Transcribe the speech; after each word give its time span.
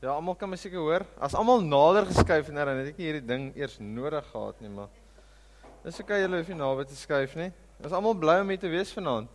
Ja, 0.00 0.14
almal 0.14 0.34
kan 0.34 0.48
my 0.48 0.56
seker 0.56 0.80
hoor. 0.80 1.04
As 1.20 1.34
almal 1.36 1.60
nader 1.60 2.08
geskuif 2.08 2.48
en 2.48 2.56
dan 2.56 2.72
het 2.72 2.94
ek 2.94 2.98
nie 3.00 3.10
hierdie 3.10 3.26
ding 3.26 3.50
eers 3.56 3.76
nodig 3.84 4.24
gehad 4.32 4.60
nie, 4.64 4.72
maar 4.72 4.88
Dis 5.80 5.96
ok 6.02 6.10
julle 6.20 6.42
hoef 6.42 6.48
nie 6.52 6.58
naby 6.58 6.84
te 6.84 6.96
skuif 6.96 7.32
nie. 7.40 7.48
Is 7.80 7.94
almal 7.96 8.12
bly 8.20 8.34
om 8.42 8.50
hier 8.52 8.60
te 8.60 8.68
wees 8.68 8.90
vanaand? 8.92 9.30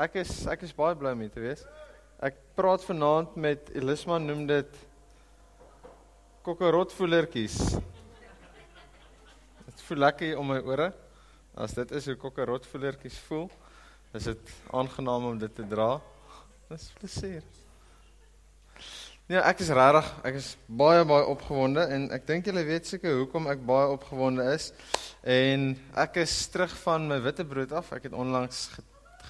Ek 0.00 0.14
is 0.22 0.30
ek 0.48 0.62
is 0.64 0.72
baie 0.72 0.96
bly 0.96 1.12
om 1.12 1.24
hier 1.26 1.32
te 1.34 1.42
wees. 1.44 1.64
Ek 2.24 2.38
praat 2.56 2.86
vanaand 2.88 3.34
met 3.36 3.68
Elisma 3.76 4.16
noem 4.22 4.46
dit 4.48 4.78
kokkerotvoelertjies. 6.46 7.58
Dit 9.66 9.84
voel 9.90 10.00
lekker 10.06 10.40
om 10.40 10.48
my 10.54 10.62
ore. 10.64 10.88
As 11.52 11.76
dit 11.76 11.92
is 12.00 12.08
hoe 12.08 12.16
kokkerotvoelertjies 12.24 13.18
voel, 13.28 13.44
is 14.16 14.30
dit 14.32 14.56
aangenaam 14.72 15.34
om 15.34 15.44
dit 15.44 15.52
te 15.52 15.68
dra. 15.68 15.98
Dis 16.72 16.88
plesier. 16.96 17.44
Ja, 19.24 19.40
ek 19.48 19.62
is 19.64 19.70
regtig, 19.72 20.08
ek 20.28 20.34
is 20.36 20.46
baie 20.68 21.00
baie 21.08 21.24
opgewonde 21.32 21.80
en 21.94 22.02
ek 22.12 22.26
dink 22.28 22.44
julle 22.44 22.60
weet 22.66 22.84
seker 22.84 23.14
hoekom 23.22 23.46
ek 23.48 23.62
baie 23.64 23.86
opgewonde 23.94 24.44
is. 24.52 24.66
En 25.24 25.70
ek 25.96 26.18
is 26.20 26.34
terug 26.52 26.74
van 26.82 27.06
my 27.08 27.16
witbrood 27.24 27.70
af. 27.72 27.88
Ek 27.96 28.04
het 28.04 28.12
onlangs 28.12 28.66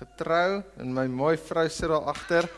getrou 0.01 0.65
en 0.83 0.91
my 0.97 1.05
mooi 1.07 1.37
vrou 1.39 1.63
sit 1.71 1.87
daar 1.93 2.11
agter. 2.11 2.49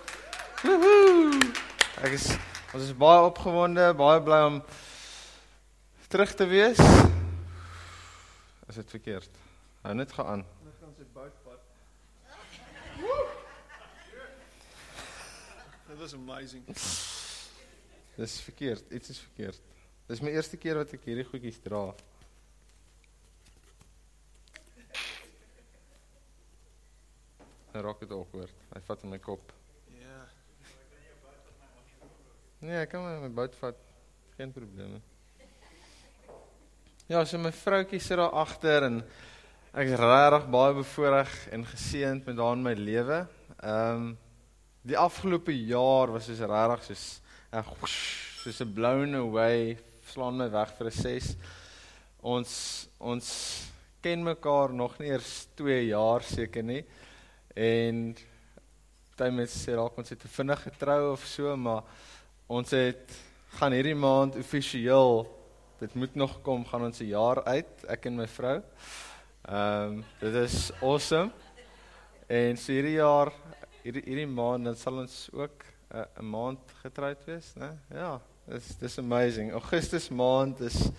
Ek 2.00 2.16
is 2.16 2.30
ons 2.72 2.86
is 2.86 2.96
baie 2.96 3.28
opgewonde, 3.28 3.90
baie 4.00 4.24
bly 4.24 4.40
om 4.46 4.56
terug 6.08 6.32
te 6.40 6.48
wees. 6.48 6.80
Is 8.64 8.80
dit 8.80 8.96
verkeerd? 8.96 9.44
Hou 9.84 9.92
net 9.92 10.16
gaan. 10.16 10.40
Ons 10.64 10.80
gaan 10.80 10.96
sy 10.96 11.04
boutpad. 11.12 11.60
That 15.84 16.00
was 16.00 16.16
amazing. 16.16 16.64
Dis 18.16 18.40
verkeerd, 18.40 18.92
iets 18.96 19.10
is 19.12 19.18
verkeerd. 19.20 19.60
Dis 20.08 20.22
my 20.24 20.30
eerste 20.32 20.56
keer 20.56 20.78
wat 20.80 20.92
ek 20.96 21.02
hierdie 21.04 21.26
goedjies 21.28 21.58
dra. 21.60 21.90
Raak 27.76 28.00
dit 28.00 28.14
awkward. 28.16 28.62
Hy 28.72 28.80
vat 28.86 29.04
in 29.04 29.12
my 29.12 29.18
kop. 29.20 29.52
Ja. 30.00 30.22
Nee, 32.64 32.78
ek 32.80 32.94
kan 32.94 33.04
my, 33.04 33.18
my 33.26 33.32
bout 33.36 33.58
vat. 33.60 33.82
Geen 34.38 34.54
probleme. 34.54 35.02
Ja, 37.06 37.20
so 37.28 37.36
my 37.38 37.52
vroutjie 37.52 38.00
sit 38.00 38.16
daar 38.16 38.32
agter 38.32 38.88
en 38.88 39.02
ek 39.76 39.92
is 39.92 40.00
regtig 40.00 40.48
baie 40.56 40.72
bevoorreg 40.80 41.36
en 41.52 41.68
geseënd 41.68 42.24
met 42.30 42.40
haar 42.40 42.56
in 42.56 42.64
my 42.64 42.72
lewe. 42.80 43.20
Ehm 43.60 44.06
um, 44.06 44.08
die 44.86 44.94
afgelope 44.94 45.50
jaar 45.66 46.12
was 46.14 46.28
soos 46.30 46.40
regtig 46.46 46.84
soos 46.86 47.06
en 47.50 47.64
soos 48.42 48.60
'n 48.60 48.72
blown 48.74 49.14
away 49.14 49.78
slaan 50.06 50.36
my 50.38 50.48
weg 50.50 50.70
vir 50.78 50.86
'n 50.86 50.90
6. 50.92 51.36
Ons 52.22 52.88
ons 52.98 53.26
ken 54.00 54.22
mekaar 54.22 54.72
nog 54.72 54.98
nie 54.98 55.08
eers 55.08 55.48
2 55.54 55.86
jaar 55.86 56.22
seker 56.22 56.62
nie. 56.62 56.84
En 57.54 58.14
party 59.16 59.32
mense 59.32 59.58
sê 59.58 59.74
dalk 59.74 59.96
ons 59.98 60.10
het 60.10 60.20
te 60.20 60.28
vinnig 60.28 60.62
getrou 60.62 61.12
of 61.12 61.24
so, 61.24 61.56
maar 61.56 61.82
ons 62.48 62.70
het 62.70 63.12
gaan 63.58 63.72
hierdie 63.72 63.94
maand 63.94 64.36
amptelik 64.36 65.26
dit 65.78 65.94
moet 65.94 66.14
nog 66.14 66.42
kom 66.42 66.64
gaan 66.64 66.84
ons 66.84 67.00
'n 67.00 67.08
jaar 67.08 67.44
uit, 67.44 67.84
ek 67.88 68.06
en 68.06 68.16
my 68.16 68.26
vrou. 68.26 68.62
Ehm 69.48 69.98
um, 69.98 70.04
dit 70.20 70.34
is 70.34 70.72
awesome. 70.82 71.30
En 72.28 72.56
so 72.56 72.72
hierdie 72.72 72.96
jaar 72.96 73.32
hierdie 73.82 74.02
hierdie 74.02 74.26
maand 74.26 74.64
dan 74.64 74.76
sal 74.76 74.98
ons 74.98 75.28
ook 75.32 75.64
'n 76.18 76.24
maand 76.24 76.58
getroud 76.82 77.24
wees, 77.24 77.52
né? 77.54 77.70
Ja, 77.90 78.20
dis 78.44 78.76
dis 78.78 78.98
amazing. 78.98 79.52
Augustus 79.52 80.08
maand 80.08 80.60
is 80.60 80.90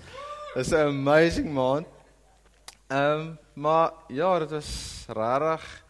is 0.55 0.71
'n 0.71 0.88
amazing 0.88 1.53
maand. 1.53 1.88
Ehm 2.88 3.19
um, 3.19 3.38
maar 3.53 3.91
ja, 4.07 4.39
dit 4.39 4.49
was 4.49 5.05
rarig. 5.07 5.83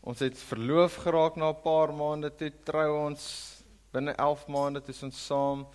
Ons 0.00 0.18
het 0.18 0.38
verloof 0.38 0.94
geraak 0.94 1.36
na 1.36 1.48
'n 1.50 1.60
paar 1.62 1.94
maande 1.94 2.34
toe 2.34 2.52
trou 2.64 3.06
ons 3.06 3.52
binne 3.90 4.12
11 4.12 4.46
maande 4.46 4.82
toe 4.82 4.94
ons 5.02 5.26
saam 5.26 5.66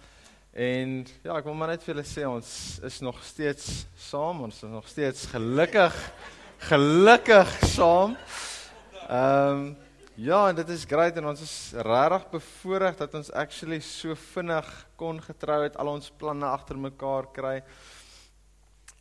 en 0.51 1.05
ja, 1.23 1.37
ek 1.37 1.45
wil 1.47 1.53
maar 1.53 1.71
net 1.71 1.83
vir 1.83 1.93
julle 1.93 2.07
sê 2.07 2.25
ons 2.27 2.79
is 2.83 2.99
nog 2.99 3.23
steeds 3.23 3.85
saam, 3.95 4.41
ons 4.41 4.63
is 4.63 4.69
nog 4.69 4.87
steeds 4.87 5.25
gelukkig 5.25 5.95
gelukkig 6.69 7.49
saam. 7.65 8.17
Ehm 9.07 9.49
um, 9.51 9.77
Ja, 10.21 10.47
en 10.47 10.55
dit 10.55 10.69
is 10.69 10.83
great 10.85 11.15
en 11.17 11.25
ons 11.25 11.39
is 11.41 11.53
regtig 11.81 12.25
bevoorreg 12.29 12.97
dat 12.99 13.15
ons 13.17 13.31
actually 13.33 13.79
so 13.81 14.13
vinnig 14.13 14.67
kon 14.99 15.17
getrou 15.17 15.55
het, 15.63 15.79
al 15.81 15.89
ons 15.95 16.11
planne 16.21 16.45
agter 16.45 16.77
mekaar 16.77 17.25
kry. 17.33 17.53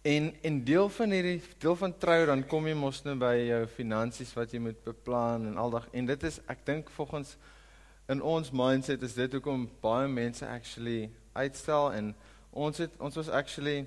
En 0.09 0.31
en 0.49 0.57
deel 0.65 0.89
van 0.89 1.13
hierdie 1.13 1.43
deel 1.61 1.77
van 1.77 1.93
trou 2.01 2.17
dan 2.31 2.47
kom 2.49 2.71
jy 2.71 2.73
mos 2.73 3.03
nou 3.05 3.19
by 3.21 3.35
jou 3.37 3.61
finansies 3.75 4.33
wat 4.39 4.57
jy 4.57 4.63
moet 4.65 4.81
beplan 4.87 5.45
en 5.51 5.61
aldag 5.61 5.91
en 5.93 6.09
dit 6.09 6.25
is 6.31 6.41
ek 6.49 6.65
dink 6.71 6.89
volgens 6.97 7.37
in 8.09 8.25
ons 8.25 8.49
mindset 8.63 9.05
is 9.05 9.19
dit 9.21 9.37
hoekom 9.37 9.69
baie 9.85 10.09
mense 10.09 10.47
actually 10.49 11.11
uitstel 11.37 11.93
en 11.99 12.15
ons 12.51 12.81
het 12.81 12.97
ons 12.97 13.21
was 13.21 13.29
actually 13.29 13.83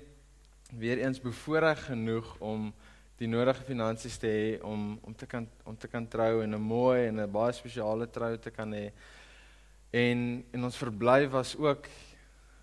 weer 0.70 1.02
eens 1.02 1.18
bevoorreg 1.18 1.82
genoeg 1.90 2.36
om 2.38 2.70
die 3.24 3.32
nodige 3.32 3.64
finansies 3.64 4.16
te 4.20 4.30
hê 4.30 4.48
om 4.62 4.94
om 5.02 5.14
te 5.16 5.26
kan 5.26 5.46
om 5.64 5.76
te 5.76 5.88
kan 5.88 6.06
trou 6.08 6.42
en 6.42 6.54
'n 6.54 6.60
mooi 6.60 7.08
en 7.08 7.20
'n 7.20 7.32
baie 7.32 7.52
spesiale 7.52 8.06
trou 8.06 8.36
te 8.38 8.50
kan 8.50 8.72
hê. 8.72 8.90
En 9.92 10.44
en 10.52 10.64
ons 10.64 10.76
verblyf 10.76 11.30
was 11.30 11.56
ook 11.56 11.88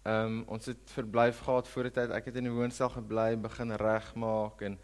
ehm 0.03 0.25
um, 0.25 0.43
ons 0.47 0.65
het 0.65 0.91
verblyf 0.95 1.39
gehad 1.39 1.67
voor 1.67 1.83
die 1.83 1.91
tyd. 1.91 2.11
Ek 2.11 2.25
het 2.25 2.35
in 2.35 2.43
die 2.43 2.53
woonstel 2.53 2.89
gebly, 2.89 3.35
begin 3.37 3.71
regmaak 3.71 4.61
en 4.61 4.79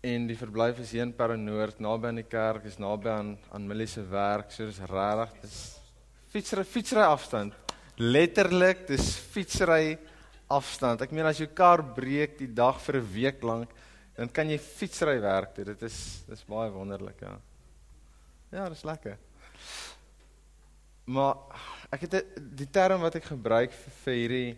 en 0.00 0.26
die 0.26 0.36
verblyf 0.36 0.78
is 0.78 0.90
hier 0.90 1.02
in 1.02 1.14
Paranoord, 1.14 1.80
naby 1.80 2.06
aan 2.06 2.20
die 2.20 2.30
kerk, 2.30 2.64
is 2.64 2.78
naby 2.78 3.08
aan 3.08 3.38
aan 3.52 3.66
Millie 3.66 3.86
se 3.86 4.02
werk. 4.08 4.50
So 4.52 4.66
dis 4.66 4.78
regtig, 4.78 5.40
dis 5.42 5.80
fietsry 6.28 6.64
fietsry 6.64 7.02
afstand. 7.02 7.54
Letterlik, 7.96 8.86
dis 8.86 9.16
fietsry 9.16 9.98
afstand. 10.48 11.02
Ek 11.02 11.12
meen 11.12 11.26
as 11.26 11.38
jou 11.38 11.48
kar 11.48 11.82
breek 11.96 12.38
die 12.38 12.52
dag 12.52 12.80
vir 12.80 12.96
'n 13.00 13.12
week 13.12 13.42
lank, 13.42 13.70
dan 14.16 14.32
kan 14.32 14.48
jy 14.50 14.58
fietsry 14.58 15.18
werk 15.20 15.54
toe. 15.54 15.66
Dit 15.68 15.82
is 15.88 15.98
dis 16.28 16.44
baie 16.48 16.70
wonderlik, 16.72 17.20
ja. 17.20 17.36
Ja, 18.54 18.68
dis 18.72 18.84
lekker. 18.86 19.18
Maar 21.06 21.60
ek 21.94 22.06
het 22.06 22.38
die 22.56 22.68
term 22.72 23.04
wat 23.04 23.18
ek 23.20 23.28
gebruik 23.28 23.74
vir, 23.74 23.96
vir 24.04 24.20
hierdie 24.20 24.48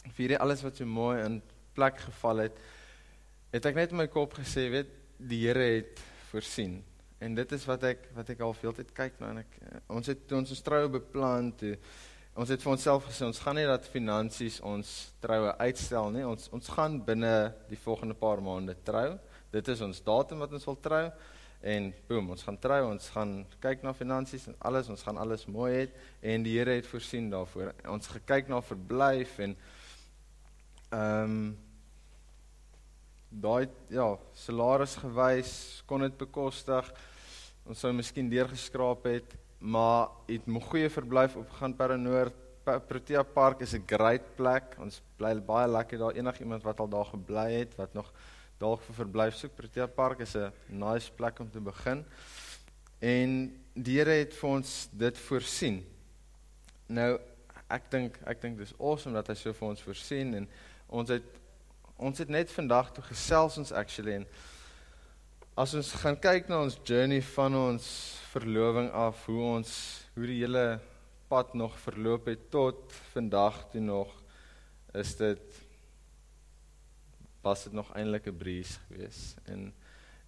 vir 0.00 0.22
hierdie 0.24 0.40
alles 0.40 0.62
wat 0.64 0.78
so 0.80 0.88
mooi 0.88 1.18
in 1.22 1.40
plek 1.76 1.98
geval 2.00 2.46
het, 2.46 2.56
het 3.52 3.66
ek 3.68 3.76
net 3.76 3.92
in 3.92 4.00
my 4.00 4.06
kop 4.10 4.32
gesê, 4.38 4.64
weet, 4.72 4.88
die 5.20 5.42
Here 5.44 5.66
het 5.76 6.00
voorsien. 6.30 6.78
En 7.20 7.34
dit 7.36 7.52
is 7.52 7.66
wat 7.68 7.84
ek 7.84 8.06
wat 8.16 8.32
ek 8.32 8.40
al 8.46 8.54
veel 8.56 8.74
tyd 8.78 8.94
kyk 8.96 9.20
na 9.20 9.34
en 9.34 9.42
ek 9.42 9.58
ons 9.92 10.08
het 10.08 10.32
ons 10.32 10.54
ons 10.56 10.64
troue 10.64 10.88
beplan 10.94 11.50
toe 11.60 11.74
Ons 12.38 12.52
het 12.52 12.62
vir 12.62 12.70
onsself 12.70 13.08
gesê 13.08 13.26
ons 13.26 13.40
gaan 13.42 13.56
nie 13.58 13.66
dat 13.66 13.88
finansies 13.90 14.60
ons 14.62 14.88
troue 15.22 15.50
uitstel 15.58 16.12
nie. 16.14 16.22
Ons 16.22 16.46
ons 16.54 16.72
gaan 16.76 17.00
binne 17.02 17.50
die 17.70 17.78
volgende 17.82 18.14
paar 18.14 18.42
maande 18.44 18.76
trou. 18.86 19.16
Dit 19.50 19.68
is 19.72 19.82
ons 19.82 20.02
datum 20.06 20.44
wat 20.44 20.54
ons 20.54 20.66
wil 20.68 20.78
trou 20.78 21.04
en 21.60 21.88
boem, 22.08 22.30
ons 22.36 22.44
gaan 22.46 22.58
trou. 22.62 22.78
Ons 22.92 23.10
gaan 23.16 23.34
kyk 23.60 23.82
na 23.82 23.92
finansies 23.98 24.46
en 24.48 24.54
alles, 24.70 24.88
ons 24.94 25.02
gaan 25.02 25.18
alles 25.18 25.48
mooi 25.50 25.72
hê 25.74 25.88
en 26.32 26.46
die 26.46 26.54
Here 26.54 26.78
het 26.78 26.86
voorsien 26.86 27.26
daarvoor. 27.34 27.74
Ons 27.90 28.12
gekyk 28.14 28.48
na 28.52 28.62
verblyf 28.62 29.34
en 29.48 29.58
ehm 30.90 31.34
um, 31.34 31.42
daai 33.30 33.68
ja, 33.94 34.08
salaris 34.34 34.96
gewys 34.98 35.52
kon 35.86 36.02
dit 36.02 36.16
bekostig. 36.18 36.86
Ons 37.66 37.82
sou 37.82 37.92
miskien 37.94 38.30
deurgeskraap 38.30 39.06
het 39.06 39.36
maar 39.60 40.08
het 40.26 40.46
'n 40.46 40.60
goeie 40.60 40.90
verblyf 40.90 41.36
op 41.36 41.50
gaan 41.50 41.76
Paranoord. 41.76 42.34
Protea 42.64 43.22
Park 43.22 43.60
is 43.60 43.72
'n 43.74 43.82
great 43.86 44.34
plek. 44.34 44.76
Ons 44.78 45.02
bly 45.16 45.42
baie 45.42 45.68
lekker 45.68 45.98
daar. 45.98 46.12
Enigiemand 46.12 46.62
wat 46.62 46.80
al 46.80 46.88
daar 46.88 47.04
gebly 47.04 47.52
het, 47.52 47.76
wat 47.76 47.92
nog 47.92 48.12
dalk 48.58 48.82
vir 48.82 48.94
verblyf 48.94 49.34
soek, 49.34 49.54
Protea 49.54 49.86
Park 49.86 50.18
is 50.18 50.34
'n 50.36 50.52
nice 50.66 51.12
plek 51.12 51.38
om 51.38 51.50
te 51.50 51.60
begin. 51.60 52.04
En 52.98 53.60
die 53.72 53.98
Here 53.98 54.10
het 54.10 54.34
vir 54.34 54.50
ons 54.50 54.88
dit 54.92 55.18
voorsien. 55.18 55.86
Nou 56.86 57.18
ek 57.68 57.90
dink 57.90 58.18
ek 58.26 58.40
dink 58.40 58.58
dis 58.58 58.74
awesome 58.78 59.14
dat 59.14 59.26
hy 59.26 59.34
so 59.34 59.52
vir 59.52 59.68
ons 59.68 59.82
voorsien 59.82 60.34
en 60.34 60.48
ons 60.88 61.08
het 61.08 61.38
ons 62.00 62.18
het 62.18 62.28
net 62.28 62.50
vandag 62.50 62.92
toe 62.92 63.04
gesels 63.04 63.58
ons 63.58 63.72
actually 63.72 64.14
en 64.14 64.26
as 65.60 65.74
ons 65.76 65.90
gaan 66.00 66.16
kyk 66.16 66.46
na 66.48 66.62
ons 66.64 66.78
journey 66.88 67.20
van 67.34 67.52
ons 67.58 67.86
verloving 68.30 68.86
af 68.96 69.26
hoe 69.28 69.40
ons 69.58 69.72
hoe 70.14 70.28
die 70.30 70.38
hele 70.38 70.78
pad 71.28 71.52
nog 71.58 71.74
verloop 71.82 72.30
het 72.30 72.46
tot 72.54 72.94
vandag 73.10 73.58
toe 73.72 73.82
nog 73.84 74.14
is 74.96 75.10
dit 75.18 75.58
was 77.44 77.66
dit 77.66 77.76
nog 77.76 77.90
eintlik 77.92 78.30
'n 78.32 78.38
breeze 78.40 78.78
geweest. 78.88 79.36
En 79.52 79.74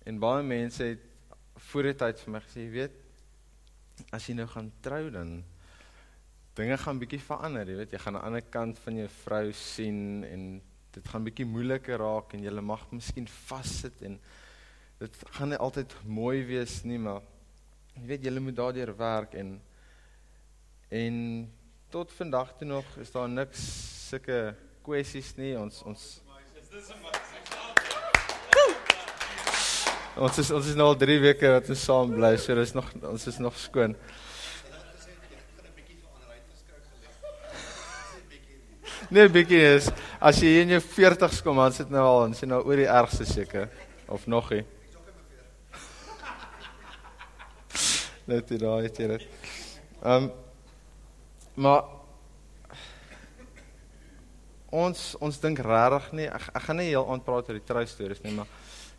en 0.04 0.18
baie 0.18 0.42
mense 0.42 0.84
het 0.84 1.00
voor 1.70 1.82
die 1.82 1.96
tyd 1.96 2.20
vir 2.20 2.32
my 2.32 2.40
gesê 2.40 2.68
weet 2.68 2.96
as 4.12 4.28
jy 4.28 4.34
nou 4.34 4.46
gaan 4.46 4.72
trou 4.80 5.10
dan 5.10 5.44
dinge 6.54 6.76
gaan 6.76 6.98
bietjie 6.98 7.20
verander, 7.20 7.68
jy 7.68 7.76
weet, 7.76 7.92
jy 7.92 7.98
gaan 7.98 8.16
'n 8.16 8.26
ander 8.26 8.42
kant 8.42 8.78
van 8.78 8.96
jou 8.96 9.08
vrou 9.08 9.52
sien 9.52 10.24
en 10.24 10.62
dit 10.92 11.08
gaan 11.08 11.24
bietjie 11.24 11.46
moeiliker 11.46 11.98
raak 11.98 12.34
en 12.34 12.42
jy 12.42 12.50
mag 12.60 12.90
miskien 12.92 13.28
vassit 13.28 14.02
en 14.02 14.20
dit 15.02 15.22
gaan 15.34 15.50
nie 15.50 15.58
altyd 15.58 15.94
mooi 16.06 16.44
wees 16.46 16.76
nie, 16.86 16.98
maar 17.02 17.22
jy 17.96 18.04
weet 18.06 18.26
jy 18.26 18.32
moet 18.38 18.56
daardeur 18.58 18.92
werk 18.96 19.34
en 19.34 19.56
en 20.92 21.16
tot 21.90 22.12
vandag 22.12 22.52
toe 22.58 22.68
nog 22.68 22.86
is 23.02 23.10
daar 23.10 23.28
niks 23.28 23.62
sulke 24.08 24.54
kwessies 24.84 25.32
nie. 25.38 25.54
Ons 25.58 25.82
ons 25.88 26.10
Ons 30.12 30.38
is 30.38 30.50
ons 30.52 30.66
is 30.68 30.76
nou 30.76 30.90
al 30.92 30.98
3 31.00 31.14
weke 31.22 31.50
wat 31.54 31.70
ons 31.72 31.84
saam 31.88 32.12
bly, 32.12 32.34
so 32.36 32.54
dis 32.54 32.74
nog 32.76 32.90
ons 33.08 33.24
is 33.30 33.38
nog 33.40 33.56
skoon. 33.58 33.96
Nee, 39.12 39.28
bietjie 39.32 39.62
is 39.72 39.88
as 40.20 40.38
jy 40.44 40.60
in 40.62 40.76
jou 40.76 40.82
40's 40.84 41.40
kom, 41.44 41.58
dan 41.60 41.74
sit 41.74 41.90
nou 41.92 42.04
al, 42.04 42.20
dan 42.26 42.36
sien 42.36 42.52
nou 42.52 42.60
oor 42.68 42.80
die 42.80 42.88
ergste 42.88 43.26
seker 43.28 43.72
of 44.12 44.28
nog 44.30 44.52
nie. 44.52 44.62
Net 48.30 48.48
dit 48.48 48.60
daai 48.62 48.84
het 48.86 48.98
jy 48.98 49.08
dit. 49.16 49.26
Ehm 50.02 50.30
maar 51.54 51.84
ons 54.72 55.00
ons 55.20 55.40
dink 55.42 55.58
regtig 55.60 56.06
nie 56.16 56.28
ek, 56.32 56.46
ek 56.56 56.62
gaan 56.64 56.78
nie 56.80 56.88
heel 56.88 57.04
aan 57.12 57.20
praat 57.20 57.50
oor 57.50 57.58
die 57.58 57.66
trou 57.68 57.82
stories 57.84 58.22
nie, 58.24 58.32
maar 58.32 58.48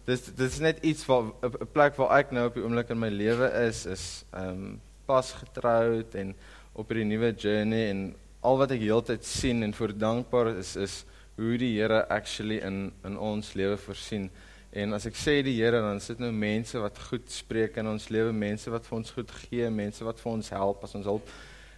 dis 0.06 0.28
dit 0.28 0.44
is 0.46 0.60
net 0.62 0.84
iets 0.86 1.06
waar 1.10 1.32
'n 1.42 1.70
plek 1.74 1.98
waar 1.98 2.20
ek 2.20 2.32
nou 2.32 2.46
op 2.48 2.54
die 2.54 2.64
oomblik 2.64 2.92
in 2.94 3.00
my 3.00 3.10
lewe 3.10 3.50
is 3.68 3.86
is 3.86 4.26
ehm 4.34 4.50
um, 4.50 4.82
pas 5.06 5.32
getroud 5.32 6.16
en 6.16 6.36
op 6.74 6.88
hierdie 6.88 7.10
nuwe 7.10 7.34
journey 7.36 7.90
en 7.90 8.16
al 8.42 8.58
wat 8.58 8.72
ek 8.72 8.80
heeltyd 8.80 9.26
sien 9.26 9.64
en 9.64 9.74
voor 9.74 9.98
dankbaar 9.98 10.48
is 10.58 10.76
is 10.76 11.06
hoe 11.38 11.58
die 11.58 11.80
Here 11.80 12.08
actually 12.10 12.60
in 12.62 12.92
in 13.04 13.18
ons 13.18 13.54
lewe 13.54 13.78
voorsien. 13.78 14.30
En 14.74 14.96
as 14.98 15.06
ek 15.06 15.18
sê 15.20 15.36
die 15.46 15.54
Here 15.60 15.84
dan 15.86 16.00
sit 16.02 16.22
nou 16.22 16.32
mense 16.34 16.80
wat 16.82 16.98
goed 17.10 17.28
spreek 17.30 17.78
in 17.78 17.92
ons 17.92 18.08
lewe, 18.10 18.32
mense 18.34 18.72
wat 18.74 18.88
vir 18.90 18.98
ons 18.98 19.12
goed 19.14 19.34
gee, 19.44 19.68
mense 19.70 20.06
wat 20.06 20.22
vir 20.24 20.32
ons 20.32 20.50
help 20.56 20.86
as 20.88 20.96
ons 20.98 21.10
hulp 21.12 21.34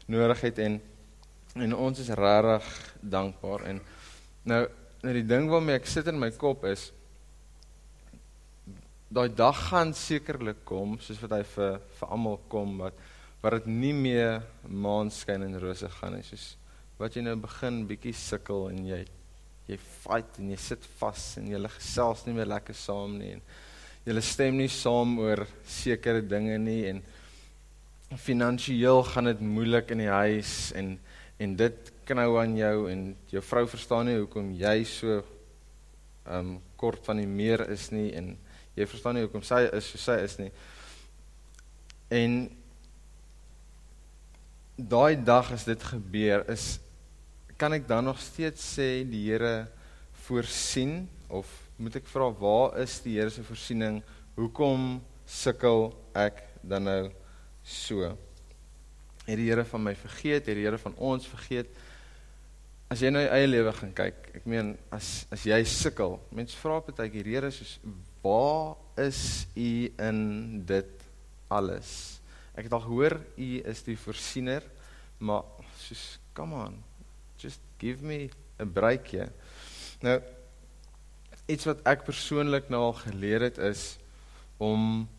nodig 0.07 0.45
het. 0.47 0.62
En 0.63 0.80
en 1.56 1.75
ons 1.75 2.00
is 2.00 2.12
regtig 2.19 2.69
dankbaar. 3.00 3.65
En 3.71 3.81
nou 4.44 4.62
nou 5.06 5.13
die 5.13 5.27
ding 5.27 5.50
waarmee 5.51 5.77
ek 5.77 5.88
sit 5.88 6.07
in 6.09 6.18
my 6.19 6.31
kop 6.39 6.63
is 6.65 6.89
daai 9.15 9.30
dag 9.30 9.59
gaan 9.69 9.94
sekerlik 9.95 10.63
kom 10.65 10.95
soos 11.03 11.19
wat 11.21 11.36
hy 11.38 11.44
vir 11.51 11.75
vir 12.00 12.15
almal 12.15 12.39
kom 12.51 12.80
wat 12.81 12.98
waar 13.44 13.59
dit 13.59 13.68
nie 13.69 13.94
meer 13.94 14.39
maanskyn 14.65 15.45
en 15.45 15.59
rose 15.62 15.89
gaan 16.00 16.15
nie. 16.18 16.25
Soos 16.25 16.56
wat 16.98 17.15
jy 17.15 17.25
nou 17.27 17.36
begin 17.44 17.83
bietjie 17.89 18.15
sukkel 18.18 18.69
en 18.71 18.81
jy 18.88 19.03
jy 19.67 19.77
fight 19.81 20.39
en 20.39 20.51
jy 20.53 20.59
sit 20.62 20.88
vas 21.00 21.23
en 21.39 21.50
jy 21.50 21.62
gesels 21.77 22.25
nie 22.25 22.35
meer 22.38 22.50
lekker 22.51 22.77
saam 22.77 23.17
nie 23.19 23.35
en 23.38 23.44
jy 24.06 24.21
stem 24.21 24.57
nie 24.59 24.69
saam 24.69 25.17
oor 25.19 25.45
sekere 25.65 26.21
dinge 26.21 26.57
nie 26.62 26.81
en 26.91 27.01
finansiëel 28.21 29.01
gaan 29.09 29.31
dit 29.31 29.41
moeilik 29.41 29.91
in 29.95 30.06
die 30.06 30.13
huis 30.13 30.71
en 30.77 30.97
en 31.41 31.56
dit 31.59 31.91
knou 32.07 32.38
aan 32.39 32.53
jou 32.56 32.75
en 32.88 33.07
jou 33.27 33.41
vrou 33.44 33.65
verstaan 33.67 34.07
nie 34.07 34.19
hoekom 34.21 34.53
jy 34.56 34.77
so 34.88 35.17
um 36.31 36.56
kort 36.79 37.03
van 37.06 37.19
die 37.19 37.29
meer 37.29 37.65
is 37.73 37.89
nie 37.91 38.12
en 38.15 38.33
jy 38.75 38.88
verstaan 38.88 39.17
nie 39.17 39.25
hoekom 39.25 39.44
sy 39.45 39.65
is 39.67 39.89
so 39.91 40.01
sy 40.01 40.19
is 40.23 40.38
nie. 40.39 40.51
En 42.13 42.38
daai 44.75 45.15
dag 45.15 45.51
as 45.56 45.65
dit 45.67 45.85
gebeur 45.91 46.44
is 46.51 46.75
kan 47.57 47.74
ek 47.74 47.88
dan 47.88 48.04
nog 48.04 48.19
steeds 48.19 48.63
sê 48.75 49.06
die 49.07 49.30
Here 49.30 49.68
voorsien 50.25 51.06
of 51.31 51.48
moet 51.80 51.96
ek 52.00 52.07
vra 52.12 52.28
waar 52.36 52.78
is 52.84 52.98
die 53.04 53.16
Here 53.16 53.31
se 53.31 53.44
voorsiening? 53.48 54.02
Hoekom 54.36 55.00
sukkel 55.28 55.90
ek 56.16 56.42
dan 56.63 56.88
nou 56.90 57.02
so? 57.63 58.12
Het 59.25 59.40
die 59.40 59.48
Here 59.48 59.63
van 59.68 59.86
my 59.88 59.96
vergeet? 59.96 60.48
Het 60.48 60.57
die 60.57 60.66
Here 60.68 60.80
van 60.81 60.98
ons 61.00 61.28
vergeet? 61.31 61.72
As 62.92 63.02
jy 63.02 63.10
nou 63.10 63.24
jou 63.24 63.31
eie 63.34 63.48
lewe 63.48 63.72
gaan 63.74 63.94
kyk 63.98 64.28
ek 64.38 64.50
meen 64.51 64.75
as 64.94 65.25
as 65.34 65.46
jy 65.48 65.58
sukkel 65.66 66.19
mense 66.36 66.60
vra 66.60 66.81
partykeer 66.84 67.31
Here 67.38 67.54
soos 67.56 67.78
waar 68.25 68.75
is 69.00 69.46
u 69.56 69.69
in 70.01 70.19
dit 70.68 71.08
alles? 71.48 72.19
Ek 72.56 72.68
het 72.68 72.75
al 72.75 72.84
gehoor 72.84 73.18
u 73.36 73.48
is 73.63 73.81
die 73.88 73.98
voorsiener, 74.00 74.63
maar 75.19 75.48
soos 75.80 76.06
come 76.36 76.60
on. 76.68 76.78
Give 77.80 78.04
me 78.04 78.30
'n 78.60 78.72
breekie. 78.72 79.30
Nou 80.01 80.22
iets 81.45 81.66
wat 81.66 81.81
ek 81.86 82.04
persoonlik 82.04 82.69
nou 82.69 82.81
al 82.81 82.94
geleer 82.94 83.42
het 83.42 83.57
is 83.57 83.98
om 84.57 85.10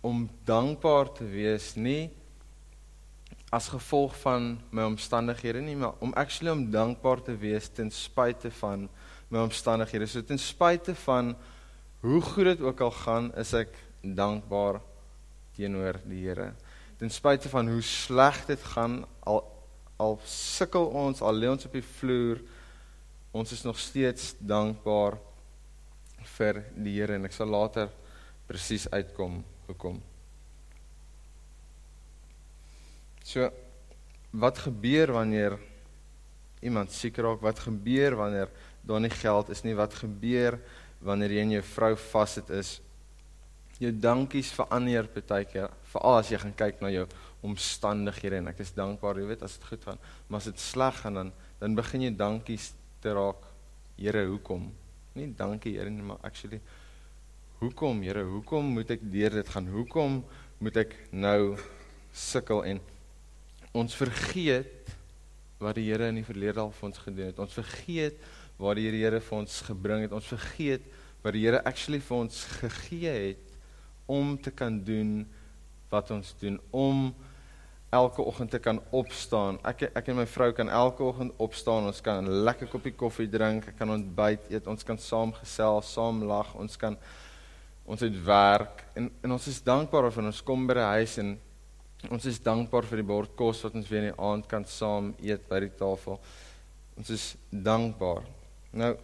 om 0.00 0.30
dankbaar 0.44 1.12
te 1.12 1.24
wees 1.24 1.74
nie 1.74 2.10
as 3.50 3.68
gevolg 3.68 4.14
van 4.16 4.60
my 4.70 4.82
omstandighede 4.82 5.60
nie, 5.60 5.76
maar 5.76 5.92
om 5.98 6.12
actually 6.12 6.52
om 6.52 6.70
dankbaar 6.70 7.22
te 7.22 7.36
wees 7.36 7.68
ten 7.68 7.90
spyte 7.90 8.50
van 8.50 8.88
my 9.28 9.38
omstandighede. 9.38 10.06
So 10.06 10.22
ten 10.22 10.38
spyte 10.38 10.94
van 10.94 11.36
hoe 12.00 12.20
goed 12.20 12.44
dit 12.44 12.60
ook 12.60 12.80
al 12.80 12.90
gaan, 12.90 13.34
is 13.34 13.52
ek 13.52 13.74
dankbaar 14.00 14.80
teenoor 15.52 16.00
die 16.04 16.28
Here 16.28 16.54
ten 17.00 17.10
spyte 17.10 17.48
van 17.48 17.68
hoe 17.68 17.80
sleg 17.82 18.42
dit 18.46 18.62
gaan 18.74 19.04
al 19.24 19.40
al 20.00 20.18
sukkel 20.24 20.88
ons 20.96 21.20
al 21.22 21.36
lê 21.36 21.50
ons 21.50 21.66
op 21.68 21.74
die 21.76 21.84
vloer 21.84 22.40
ons 23.36 23.52
is 23.52 23.64
nog 23.66 23.78
steeds 23.78 24.32
dankbaar 24.40 25.18
vir 26.36 26.62
die 26.74 26.96
Here 26.96 27.18
en 27.18 27.28
ek 27.28 27.36
sal 27.36 27.50
later 27.52 27.90
presies 28.48 28.88
uitkom 28.90 29.38
hoekom. 29.68 30.00
So 33.22 33.46
wat 34.34 34.58
gebeur 34.64 35.12
wanneer 35.14 35.58
iemand 36.64 36.92
siek 36.94 37.18
raak? 37.22 37.42
Wat 37.44 37.62
gebeur 37.62 38.16
wanneer 38.18 38.50
daar 38.82 39.00
nie 39.02 39.12
geld 39.12 39.52
is 39.54 39.62
nie? 39.62 39.76
Wat 39.78 39.94
gebeur 39.94 40.58
wanneer 41.04 41.36
jy 41.36 41.44
en 41.44 41.54
jou 41.58 41.64
vrou 41.74 41.92
vassit 42.10 42.50
is? 42.58 42.78
Jou 43.80 43.92
dankies 43.96 44.50
verander 44.56 45.06
partykeer. 45.08 45.70
Veral 45.92 46.18
as 46.20 46.32
jy 46.32 46.40
gaan 46.42 46.56
kyk 46.58 46.82
na 46.82 46.90
jou 46.92 47.06
omstandighede 47.46 48.40
en 48.40 48.50
ek 48.52 48.60
is 48.64 48.74
dankbaar 48.76 49.20
jy 49.20 49.30
weet 49.30 49.42
as 49.46 49.56
dit 49.58 49.70
goed 49.70 49.86
gaan. 49.88 50.02
Maar 50.28 50.42
as 50.42 50.50
dit 50.50 50.60
sleg 50.60 51.00
gaan 51.04 51.20
dan 51.20 51.32
dan 51.60 51.74
begin 51.76 52.06
jy 52.06 52.12
dankies 52.16 52.70
te 53.00 53.12
raak. 53.12 53.48
Here 54.00 54.24
hoekom? 54.28 54.70
Nie 55.16 55.28
dankie 55.36 55.74
Here 55.76 55.90
nie 55.90 56.04
maar 56.04 56.20
actually 56.24 56.60
hoekom 57.60 58.00
Here? 58.02 58.24
Hoekom 58.24 58.72
moet 58.76 58.90
ek 58.96 59.04
deur 59.12 59.36
dit 59.40 59.52
gaan? 59.52 59.68
Hoekom 59.68 60.22
moet 60.60 60.80
ek 60.80 60.96
nou 61.12 61.56
sukkel? 62.12 62.64
En 62.64 62.80
ons 63.76 63.96
vergeet 63.96 64.94
wat 65.60 65.76
die 65.76 65.90
Here 65.90 66.08
in 66.08 66.20
die 66.22 66.26
verlede 66.26 66.62
al 66.62 66.72
vir 66.72 66.88
ons 66.88 67.02
gedoen 67.04 67.28
het. 67.28 67.42
Ons 67.42 67.56
vergeet 67.58 68.16
waar 68.60 68.80
die 68.80 68.88
Here 68.88 69.20
vir 69.20 69.38
ons 69.42 69.60
gebring 69.68 70.06
het. 70.06 70.16
Ons 70.16 70.32
vergeet 70.32 70.88
wat 71.20 71.36
die 71.36 71.44
Here 71.44 71.60
actually 71.68 72.00
vir 72.00 72.24
ons 72.24 72.44
gegee 72.62 73.16
het 73.28 73.46
om 74.10 74.34
te 74.40 74.50
kan 74.50 74.80
doen 74.84 75.20
wat 75.92 76.10
ons 76.14 76.32
doen 76.40 76.56
om 76.74 77.10
elke 77.90 78.22
oggend 78.22 78.50
te 78.50 78.58
kan 78.58 78.78
opstaan. 78.94 79.58
Ek 79.66 79.88
ek 79.88 80.08
en 80.12 80.20
my 80.20 80.26
vrou 80.30 80.52
kan 80.54 80.68
elke 80.70 81.02
oggend 81.02 81.34
opstaan. 81.42 81.88
Ons 81.90 82.00
kan 82.00 82.24
'n 82.24 82.44
lekker 82.44 82.68
koppie 82.68 82.92
koffie 82.92 83.28
drink, 83.28 83.68
ek 83.68 83.78
kan 83.78 83.90
ontbyt 83.90 84.50
eet, 84.50 84.66
ons 84.66 84.84
kan 84.84 84.98
saam 84.98 85.32
gesels, 85.32 85.92
saam 85.92 86.22
lag, 86.22 86.54
ons 86.54 86.76
kan 86.76 86.96
ons 87.86 88.00
het 88.00 88.24
werk 88.24 88.84
en 88.94 89.10
en 89.22 89.32
ons 89.32 89.46
is 89.46 89.62
dankbaar 89.62 90.12
vir 90.12 90.24
ons 90.24 90.42
kom 90.42 90.66
by 90.66 90.74
die 90.74 90.90
huis 90.94 91.18
en 91.18 91.38
ons 92.10 92.26
is 92.26 92.38
dankbaar 92.38 92.86
vir 92.86 93.02
die 93.02 93.08
bord 93.08 93.36
kos 93.36 93.64
wat 93.64 93.74
ons 93.74 93.88
weer 93.88 94.04
in 94.04 94.12
die 94.12 94.22
aand 94.22 94.46
kan 94.48 94.64
saam 94.64 95.14
eet 95.20 95.48
by 95.48 95.60
die 95.60 95.76
tafel. 95.76 96.20
Ons 96.96 97.10
is 97.10 97.36
dankbaar. 97.50 98.22
Nou 98.72 98.96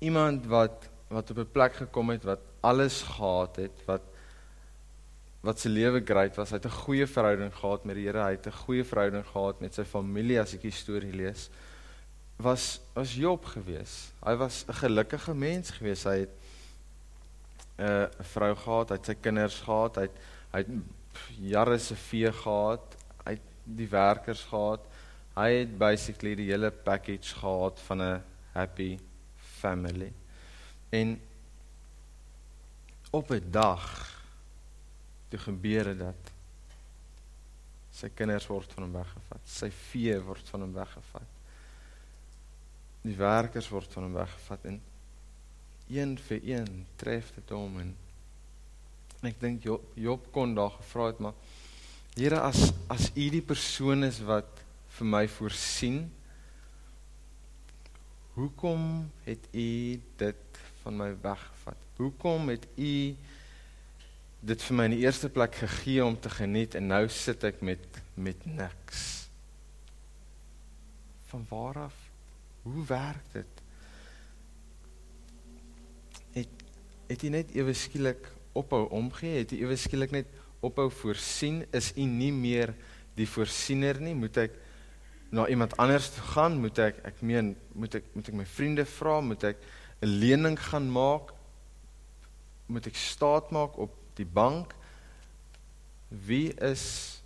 iemand 0.00 0.46
wat 0.46 0.88
wat 1.08 1.30
op 1.30 1.38
'n 1.38 1.52
plek 1.52 1.74
gekom 1.74 2.10
het 2.10 2.24
wat 2.24 2.40
alles 2.60 3.02
gehad 3.02 3.56
het 3.56 3.86
wat 3.86 4.11
wat 5.42 5.58
sy 5.58 5.70
lewe 5.72 6.00
great 6.06 6.36
was. 6.38 6.52
Hy 6.54 6.60
het 6.60 6.66
'n 6.66 6.80
goeie 6.86 7.06
verhouding 7.06 7.54
gehad 7.54 7.84
met 7.84 7.96
die 7.96 8.06
Here. 8.06 8.22
Hy 8.22 8.36
het 8.38 8.46
'n 8.46 8.60
goeie 8.64 8.84
verhouding 8.84 9.26
gehad 9.26 9.60
met 9.60 9.74
sy 9.74 9.84
familie 9.84 10.40
as 10.40 10.54
ek 10.54 10.62
die 10.62 10.70
storie 10.70 11.12
lees. 11.12 11.50
Was 12.38 12.80
was 12.94 13.14
Job 13.14 13.44
gewees. 13.44 14.12
Hy 14.24 14.36
was 14.36 14.64
'n 14.68 14.72
gelukkige 14.72 15.34
mens 15.34 15.70
gewees. 15.70 16.04
Hy 16.04 16.18
het 16.18 16.34
'n 17.78 17.82
uh, 17.82 18.06
vrou 18.20 18.54
gehad, 18.54 18.88
hy 18.88 18.96
het 18.96 19.06
sy 19.06 19.14
kinders 19.14 19.60
gehad, 19.60 19.96
hy 19.96 20.02
het 20.02 20.18
hy 20.52 20.58
het 20.58 20.68
jare 21.40 21.78
se 21.78 21.94
vee 21.96 22.32
gehad, 22.32 22.96
hy 23.24 23.30
het 23.32 23.48
die 23.64 23.88
werkers 23.88 24.44
gehad. 24.44 24.80
Hy 25.34 25.50
het 25.52 25.78
basically 25.78 26.34
die 26.34 26.50
hele 26.50 26.70
package 26.70 27.34
gehad 27.34 27.80
van 27.80 28.02
'n 28.02 28.22
happy 28.52 28.98
family. 29.36 30.12
En 30.90 31.20
op 33.10 33.30
'n 33.30 33.50
dag 33.50 34.01
toe 35.32 35.40
gebeur 35.48 35.92
dit 35.92 36.04
dat 36.04 36.32
Sy 37.92 38.08
kinders 38.16 38.48
word 38.48 38.72
van 38.72 38.86
hom 38.86 38.94
weggevat. 38.96 39.42
Sy 39.48 39.68
vee 39.90 40.14
word 40.24 40.48
van 40.54 40.64
hom 40.64 40.72
weggevat. 40.74 41.34
Die 43.02 43.16
werkers 43.18 43.68
word 43.72 43.92
van 43.92 44.06
hom 44.08 44.16
weggevat 44.16 44.64
en 44.70 44.78
een 45.92 46.14
vir 46.24 46.46
een 46.48 46.70
tref 46.96 47.32
dit 47.36 47.52
hom 47.52 47.76
en 47.82 47.90
ek 49.28 49.36
dink 49.42 49.66
Job, 49.66 49.84
Job 49.98 50.24
kon 50.34 50.54
daar 50.56 50.72
gevra 50.78 51.10
het 51.10 51.20
maar 51.22 51.36
Here 52.16 52.38
as 52.44 52.70
as 52.92 53.10
u 53.12 53.26
die 53.32 53.42
persoon 53.44 54.06
is 54.06 54.20
wat 54.24 54.62
vir 54.96 55.08
my 55.08 55.22
voorsien 55.34 56.00
hoekom 58.36 58.86
het 59.26 59.46
u 59.52 59.68
dit 60.22 60.62
van 60.82 60.98
my 61.02 61.10
weggevat 61.22 61.86
hoekom 62.00 62.50
het 62.54 62.66
u 62.78 62.94
dit 64.42 64.62
vir 64.66 64.74
my 64.74 64.88
in 64.90 64.96
die 64.96 65.04
eerste 65.04 65.30
plek 65.30 65.54
gegee 65.60 66.02
om 66.04 66.16
te 66.18 66.30
geniet 66.30 66.74
en 66.74 66.88
nou 66.90 67.04
sit 67.12 67.44
ek 67.46 67.62
met 67.62 67.84
met 68.18 68.42
niks. 68.44 69.28
Van 71.30 71.46
waar 71.48 71.78
af? 71.86 71.94
Hoe 72.62 72.82
werk 72.86 73.28
dit? 73.32 73.62
Het 76.34 76.58
het 77.08 77.24
jy 77.24 77.30
net 77.32 77.54
ewe 77.56 77.74
skielik 77.76 78.28
ophou 78.56 78.84
omgee? 78.92 79.38
Het 79.42 79.54
jy 79.54 79.62
ewe 79.64 79.78
skielik 79.80 80.12
net 80.12 80.28
ophou 80.60 80.88
voorsien? 80.90 81.62
Is 81.72 81.92
u 81.96 82.04
nie 82.08 82.32
meer 82.34 82.74
die 83.16 83.28
voorsiener 83.28 84.00
nie? 84.02 84.14
Moet 84.18 84.42
ek 84.48 84.58
na 85.32 85.46
iemand 85.48 85.76
anders 85.80 86.10
toe 86.12 86.26
gaan? 86.34 86.58
Moet 86.60 86.82
ek 86.82 87.00
ek 87.14 87.24
meen 87.24 87.54
moet 87.72 88.00
ek 88.02 88.12
moet 88.12 88.28
ek 88.28 88.38
my 88.42 88.48
vriende 88.58 88.86
vra? 88.98 89.20
Moet 89.22 89.48
ek 89.54 89.64
'n 90.02 90.18
lening 90.18 90.58
gaan 90.58 90.90
maak? 90.90 91.32
Moet 92.66 92.86
ek 92.90 92.96
staat 92.96 93.50
maak 93.54 93.78
op 93.78 94.01
die 94.16 94.28
bank. 94.28 94.74
Wie 96.08 96.52
is 96.60 97.20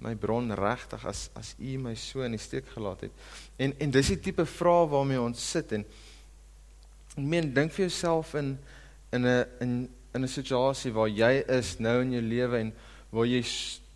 my 0.00 0.14
bron 0.14 0.52
regtig 0.56 1.04
as 1.04 1.28
as 1.36 1.54
u 1.58 1.78
my 1.78 1.94
so 1.94 2.22
in 2.24 2.36
die 2.36 2.42
steek 2.42 2.68
gelaat 2.74 3.00
het? 3.08 3.12
En 3.56 3.74
en 3.78 3.90
dis 3.90 4.12
die 4.14 4.20
tipe 4.20 4.46
vrae 4.46 4.88
waarmee 4.88 5.20
ons 5.20 5.50
sit 5.50 5.72
en 5.72 5.84
ek 7.16 7.24
meen 7.26 7.52
dink 7.54 7.72
vir 7.74 7.88
jouself 7.88 8.34
in 8.34 8.58
in 9.12 9.26
'n 9.26 9.46
in 9.60 9.72
in 10.14 10.22
'n 10.22 10.28
situasie 10.28 10.92
waar 10.92 11.08
jy 11.08 11.44
is 11.48 11.78
nou 11.78 12.00
in 12.02 12.12
jou 12.12 12.22
lewe 12.22 12.58
en 12.58 12.72
waar 13.10 13.26
jy 13.26 13.42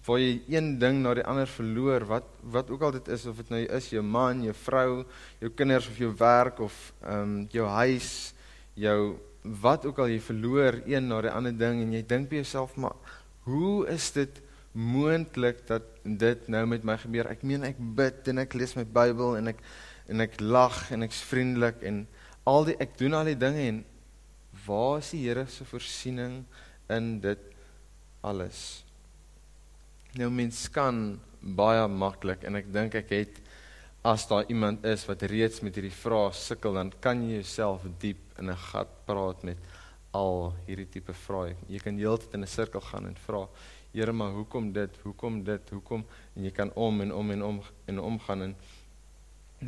waar 0.07 0.19
jy 0.19 0.43
een 0.49 0.79
ding 0.79 1.01
na 1.03 1.15
die 1.15 1.25
ander 1.25 1.47
verloor 1.49 2.05
wat 2.05 2.25
wat 2.43 2.71
ook 2.71 2.83
al 2.83 2.93
dit 2.93 3.09
is 3.09 3.27
of 3.27 3.37
dit 3.37 3.51
nou 3.51 3.61
is 3.61 3.89
jou 3.89 4.03
man, 4.03 4.43
jou 4.43 4.55
vrou, 4.55 5.05
jou 5.41 5.51
kinders 5.51 5.89
of 5.89 5.99
jou 5.99 6.13
werk 6.19 6.61
of 6.61 6.93
ehm 7.03 7.23
um, 7.23 7.47
jou 7.51 7.67
huis, 7.67 8.35
jou 8.75 9.17
wat 9.45 9.85
ook 9.85 9.99
al 10.01 10.09
jy 10.15 10.21
verloor 10.25 10.81
een 10.89 11.09
na 11.09 11.21
die 11.25 11.33
ander 11.33 11.53
ding 11.53 11.83
en 11.83 11.93
jy 11.93 12.03
dink 12.09 12.31
by 12.31 12.41
jouself 12.41 12.77
maar 12.81 12.97
hoe 13.45 13.85
is 13.93 14.09
dit 14.17 14.41
moontlik 14.73 15.61
dat 15.69 15.85
dit 16.03 16.49
nou 16.51 16.65
met 16.67 16.85
my 16.85 16.97
gebeur? 16.99 17.29
Ek 17.31 17.45
meen 17.47 17.67
ek 17.69 17.79
bid 17.79 18.31
en 18.33 18.43
ek 18.43 18.57
lees 18.57 18.75
my 18.75 18.87
Bybel 18.89 19.37
en 19.39 19.53
ek 19.53 19.61
en 20.11 20.25
ek 20.25 20.41
lag 20.41 20.77
en 20.93 21.05
ek's 21.07 21.23
vriendelik 21.25 21.85
en 21.87 22.03
al 22.49 22.67
die 22.69 22.77
ek 22.83 22.97
doen 23.01 23.15
al 23.17 23.31
die 23.31 23.39
dinge 23.39 23.69
en 23.69 23.85
waar 24.67 24.99
is 25.01 25.13
die 25.15 25.23
Here 25.27 25.47
se 25.49 25.65
voorsiening 25.69 26.43
in 26.93 27.15
dit 27.25 27.41
alles? 28.25 28.83
Nou 30.17 30.31
mens 30.33 30.67
kan 30.73 31.19
baie 31.41 31.85
maklik 31.89 32.45
en 32.49 32.57
ek 32.61 32.73
dink 32.73 32.97
ek 32.97 33.13
het 33.13 33.41
as 34.05 34.27
daar 34.29 34.45
iemand 34.53 34.85
is 34.85 35.07
wat 35.09 35.23
reeds 35.23 35.63
met 35.65 35.75
hierdie 35.75 35.95
vrae 35.97 36.33
sukkel 36.37 36.77
dan 36.77 36.93
kan 37.01 37.23
jy 37.25 37.39
jouself 37.41 37.87
diep 37.99 38.39
in 38.39 38.51
'n 38.51 38.57
gat 38.71 38.91
praat 39.07 39.43
met 39.43 39.59
al 40.13 40.55
hierdie 40.67 40.87
tipe 40.87 41.13
vrae. 41.13 41.57
Jy 41.69 41.79
kan 41.79 41.97
heeltyd 41.99 42.35
in 42.35 42.43
'n 42.43 42.47
sirkel 42.47 42.81
gaan 42.81 43.07
en 43.07 43.17
vra, 43.17 43.49
Here, 43.95 44.13
maar 44.13 44.33
hoekom 44.35 44.73
dit? 44.73 44.97
Hoekom 45.03 45.45
dit? 45.45 45.69
Hoekom? 45.71 46.05
En 46.35 46.43
jy 46.43 46.51
kan 46.51 46.73
om 46.75 47.01
en 47.01 47.13
om 47.15 47.29
en 47.31 47.43
om 47.43 47.61
en 47.87 47.99
omgaan 48.01 48.43
en 48.43 48.57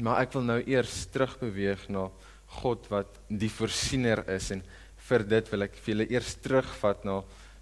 maar 0.02 0.18
ek 0.20 0.32
wil 0.34 0.42
nou 0.42 0.56
eers 0.66 1.06
terugbeweeg 1.14 1.84
na 1.88 2.08
God 2.58 2.88
wat 2.90 3.20
die 3.30 3.48
voorsiener 3.48 4.24
is 4.34 4.50
en 4.50 4.64
vir 5.08 5.24
dit 5.30 5.52
wil 5.52 5.62
ek 5.62 5.78
vir 5.78 5.92
julle 5.94 6.08
eers 6.10 6.34
terugvat 6.42 7.06
na 7.06 7.20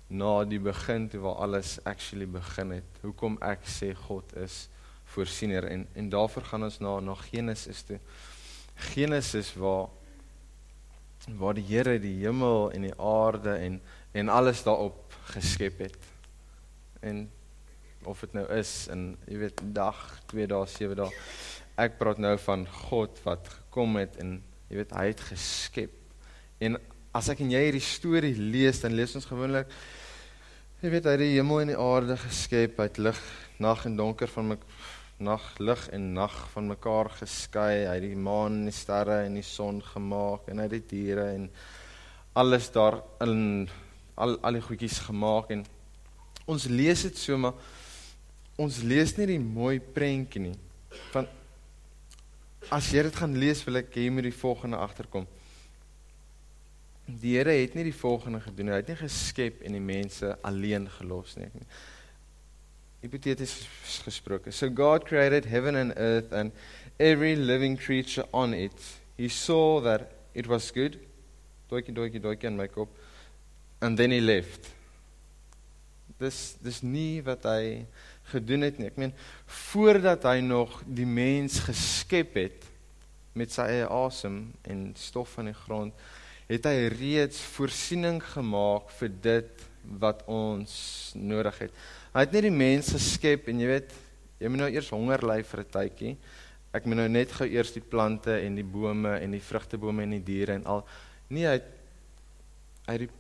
na 0.09 0.33
die 0.49 0.59
begin 0.59 1.07
toe 1.13 1.21
waar 1.21 1.45
alles 1.45 1.77
actually 1.85 2.27
begin 2.27 2.73
het. 2.79 2.99
Hoekom 3.03 3.37
ek 3.45 3.69
sê 3.69 3.93
God 4.07 4.33
is 4.41 4.65
voorsiener 5.15 5.67
en 5.71 5.87
en 5.95 6.09
daarvoor 6.11 6.49
gaan 6.51 6.67
ons 6.67 6.79
na 6.83 6.99
na 7.01 7.15
Genesis 7.15 7.83
toe. 7.89 7.99
Genesis 8.95 9.55
waar 9.55 9.89
waar 11.39 11.55
die 11.57 11.65
Here 11.65 11.99
die 12.01 12.17
hemel 12.25 12.71
en 12.75 12.89
die 12.89 12.97
aarde 13.01 13.57
en 13.57 13.81
en 14.13 14.29
alles 14.29 14.63
daarop 14.63 15.15
geskep 15.35 15.79
het. 15.79 15.99
En 17.01 17.31
of 18.05 18.21
dit 18.21 18.33
nou 18.37 18.45
is 18.53 18.87
in 18.93 19.15
jy 19.27 19.39
weet 19.47 19.61
dag, 19.73 20.01
2 20.31 20.47
dae, 20.47 20.67
7 20.69 20.97
dae. 20.99 21.23
Ek 21.81 21.97
praat 21.99 22.21
nou 22.23 22.37
van 22.39 22.67
God 22.69 23.19
wat 23.25 23.49
gekom 23.49 23.97
het 23.99 24.19
en 24.23 24.37
jy 24.69 24.83
weet 24.83 24.93
hy 24.95 25.07
het 25.11 25.23
geskep. 25.33 25.95
En 26.63 26.79
as 27.15 27.31
ek 27.33 27.41
en 27.43 27.51
jy 27.55 27.63
hierdie 27.69 27.85
storie 27.85 28.35
lees, 28.37 28.83
dan 28.83 28.95
lees 28.99 29.15
ons 29.17 29.27
gewoonlik 29.31 29.71
jy 30.85 30.91
weet 30.93 31.07
hy 31.09 31.13
het 31.15 31.23
die 31.23 31.37
hemel 31.39 31.63
en 31.63 31.71
die 31.71 31.81
aarde 31.81 32.15
geskep, 32.21 32.77
hy 32.77 32.85
het 32.91 32.99
lig, 33.01 33.21
nag 33.63 33.87
en 33.89 33.95
donker 33.97 34.29
van 34.29 34.51
my 34.51 34.57
nag 35.25 35.45
lig 35.59 35.87
en 35.97 36.13
nag 36.17 36.35
van 36.53 36.69
mekaar 36.69 37.11
geskei. 37.19 37.85
Hy 37.89 37.95
het 37.97 38.05
die 38.05 38.19
maan 38.19 38.61
en 38.61 38.69
die 38.69 38.75
sterre 38.77 39.23
en 39.25 39.39
die 39.39 39.47
son 39.47 39.81
gemaak 39.85 40.51
en 40.51 40.61
hy 40.61 40.67
het 40.69 40.77
die 40.77 40.89
diere 40.93 41.31
en 41.35 41.49
alles 42.39 42.71
daar 42.75 43.01
in 43.25 43.69
al 44.15 44.37
al 44.47 44.59
die 44.59 44.63
goedjies 44.63 45.01
gemaak 45.09 45.51
en 45.55 45.65
ons 46.51 46.67
lees 46.71 47.07
dit 47.07 47.19
so 47.19 47.39
maar 47.41 47.57
ons 48.61 48.83
lees 48.87 49.17
nie 49.19 49.27
die 49.33 49.41
mooi 49.43 49.79
prentjie 49.81 50.45
nie. 50.49 50.59
Van 51.15 51.27
as 52.73 52.93
jy 52.93 53.03
dit 53.07 53.17
gaan 53.23 53.35
lees 53.39 53.65
wil 53.67 53.81
ek 53.83 53.91
hê 53.97 54.07
jy 54.07 54.13
moet 54.15 54.29
die 54.29 54.37
volgende 54.37 54.83
agterkom. 54.83 55.27
Die 57.05 57.35
Here 57.37 57.53
het 57.53 57.75
nie 57.77 57.85
die 57.85 57.97
volgende 57.97 58.41
gedoen. 58.41 58.71
Hy 58.73 58.79
het 58.81 58.93
nie 58.93 59.03
geskep 59.03 59.61
en 59.67 59.75
die 59.77 59.83
mense 59.85 60.37
alleen 60.47 60.89
gelos 61.01 61.35
nie 61.37 61.51
hypotheties 63.05 63.69
gesproke. 64.05 64.53
So 64.53 64.71
God 64.71 65.05
created 65.05 65.45
heaven 65.45 65.77
and 65.77 65.93
earth 65.97 66.33
and 66.33 66.53
every 66.99 67.37
living 67.37 67.77
creature 67.77 68.25
on 68.33 68.55
it. 68.55 68.73
He 69.17 69.29
saw 69.29 69.81
that 69.83 70.11
it 70.35 70.47
was 70.47 70.71
good. 70.71 70.99
Doikie 71.71 71.93
doikie 71.93 72.21
doikie 72.21 72.45
in 72.45 72.57
my 72.57 72.67
kop. 72.67 72.89
And 73.83 73.99
then 73.99 74.11
he 74.11 74.21
left. 74.21 74.71
Dis 76.19 76.57
dis 76.63 76.81
nie 76.83 77.21
wat 77.27 77.45
hy 77.45 77.85
gedoen 78.33 78.65
het 78.65 78.79
nie. 78.81 78.89
Ek 78.89 78.97
meen 78.97 79.13
voordat 79.69 80.25
hy 80.31 80.39
nog 80.41 80.79
die 80.87 81.09
mens 81.09 81.59
geskep 81.67 82.39
het 82.41 82.65
met 83.37 83.53
sy 83.53 83.67
eie 83.69 83.89
asem 83.91 84.47
en 84.71 84.87
stof 84.97 85.35
van 85.37 85.51
die 85.51 85.57
grond, 85.59 85.93
het 86.47 86.69
hy 86.71 86.87
reeds 86.95 87.41
voorsiening 87.57 88.21
gemaak 88.33 88.93
vir 89.01 89.13
dit 89.27 89.65
wat 90.01 90.23
ons 90.31 90.77
nodig 91.19 91.67
het. 91.67 91.75
Hy 92.15 92.23
het 92.23 92.35
net 92.37 92.45
die 92.47 92.55
mens 92.55 92.93
geskep 92.95 93.49
en 93.51 93.59
jy 93.59 93.67
weet, 93.67 93.95
jy 94.39 94.51
moet 94.53 94.61
nou 94.61 94.69
eers 94.71 94.91
honger 94.95 95.25
ly 95.27 95.41
vir 95.43 95.61
'n 95.61 95.71
tydjie. 95.77 96.17
Ek 96.73 96.87
moet 96.87 96.97
nou 96.97 97.09
net 97.09 97.33
gou 97.33 97.47
eers 97.47 97.73
die 97.75 97.83
plante 97.83 98.31
en 98.39 98.55
die 98.55 98.63
bome 98.63 99.19
en 99.19 99.33
die 99.33 99.41
vrugtebome 99.43 100.03
en 100.03 100.11
die 100.11 100.23
diere 100.23 100.55
en 100.55 100.65
al 100.65 100.87
nee, 101.29 101.47
hy 101.47 101.59
het 101.59 101.67
hy 102.87 102.95
het, 102.99 103.11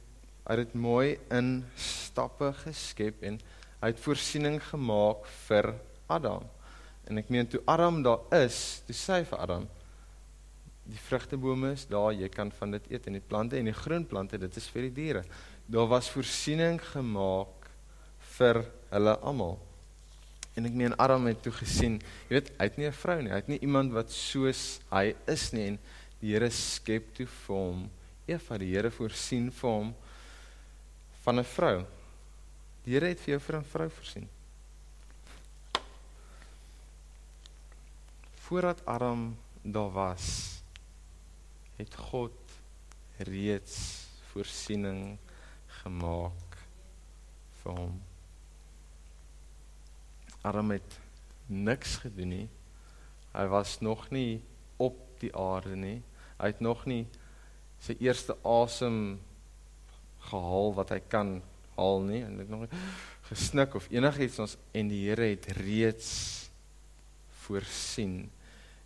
hy 0.46 0.56
het 0.60 0.74
mooi 0.74 1.18
in 1.30 1.64
stappe 1.74 2.52
geskep 2.52 3.22
en 3.22 3.40
hy 3.80 3.88
het 3.90 3.98
voorsiening 3.98 4.60
gemaak 4.62 5.26
vir 5.48 5.74
Adam. 6.06 6.44
En 7.08 7.18
ek 7.18 7.30
meen 7.30 7.46
toe 7.46 7.62
Adam 7.66 8.02
daar 8.02 8.20
is, 8.30 8.82
toe 8.86 8.94
sê 8.94 9.18
hy 9.18 9.24
vir 9.24 9.38
Adam 9.38 9.66
die 10.84 11.00
vrugtebome 11.00 11.72
is 11.72 11.86
daar, 11.88 12.12
jy 12.12 12.28
kan 12.28 12.50
van 12.52 12.76
dit 12.76 12.90
eet 12.92 13.06
en 13.08 13.16
die 13.16 13.24
plante 13.24 13.56
en 13.56 13.64
die 13.64 13.74
groen 13.74 14.04
plante, 14.06 14.38
dit 14.38 14.56
is 14.56 14.68
vir 14.68 14.82
die 14.82 14.94
diere. 14.94 15.24
Daar 15.66 15.88
was 15.88 16.10
voorsiening 16.12 16.78
gemaak 16.92 17.70
vir 18.36 18.60
hulle 18.94 19.16
almal. 19.26 19.58
En 20.54 20.68
ek 20.68 20.76
meen 20.78 20.94
Adam 21.02 21.26
het 21.26 21.42
toe 21.42 21.52
gesien, 21.56 21.98
jy 22.28 22.36
weet, 22.36 22.52
hy 22.58 22.68
het 22.68 22.78
nie 22.78 22.86
'n 22.86 22.98
vrou 23.02 23.18
nie, 23.22 23.30
hy 23.30 23.40
het 23.42 23.50
nie 23.50 23.58
iemand 23.66 23.92
wat 23.92 24.10
soos 24.10 24.80
hy 24.90 25.14
is 25.26 25.52
nie 25.52 25.66
en 25.72 25.78
die 26.20 26.32
Here 26.32 26.50
skep 26.50 27.14
toe 27.14 27.26
vir 27.26 27.56
hom 27.56 27.90
Eva, 28.26 28.58
die 28.58 28.70
Here 28.70 28.90
voorsien 28.90 29.50
vir 29.50 29.70
hom 29.70 29.94
van 31.24 31.38
'n 31.38 31.44
vrou. 31.44 31.84
Die 32.84 32.94
Here 32.94 33.08
het 33.08 33.20
vir 33.20 33.34
jou 33.34 33.40
vir 33.40 33.56
'n 33.58 33.64
vrou 33.64 33.88
voorsien. 33.90 34.28
Voordat 38.46 38.86
Adam 38.86 39.36
daar 39.62 39.90
was, 39.90 40.60
het 41.76 41.94
God 41.94 42.32
reeds 43.18 44.06
voorsiening 44.32 45.18
gemaak 45.82 46.58
vir 47.62 47.72
hom. 47.72 48.13
Adam 50.44 50.74
het 50.74 50.98
niks 51.46 51.96
gedoen 52.04 52.32
nie. 52.34 52.48
Hy 53.32 53.46
was 53.50 53.78
nog 53.80 54.10
nie 54.12 54.42
op 54.76 54.98
die 55.22 55.32
aarde 55.36 55.76
nie. 55.76 56.00
Hy 56.36 56.50
het 56.52 56.60
nog 56.64 56.84
nie 56.90 57.04
sy 57.84 57.96
eerste 58.04 58.36
asem 58.44 59.18
gehaal 60.28 60.72
wat 60.76 60.92
hy 60.94 61.00
kan 61.12 61.36
haal 61.74 62.04
nie 62.06 62.22
en 62.24 62.38
dit 62.40 62.50
nog 62.52 62.68
gesnik 63.28 63.74
of 63.76 63.88
enigiets 63.92 64.40
ons 64.44 64.56
en 64.76 64.88
die 64.88 65.02
Here 65.08 65.30
het 65.32 65.48
reeds 65.58 66.10
voorsien. 67.44 68.26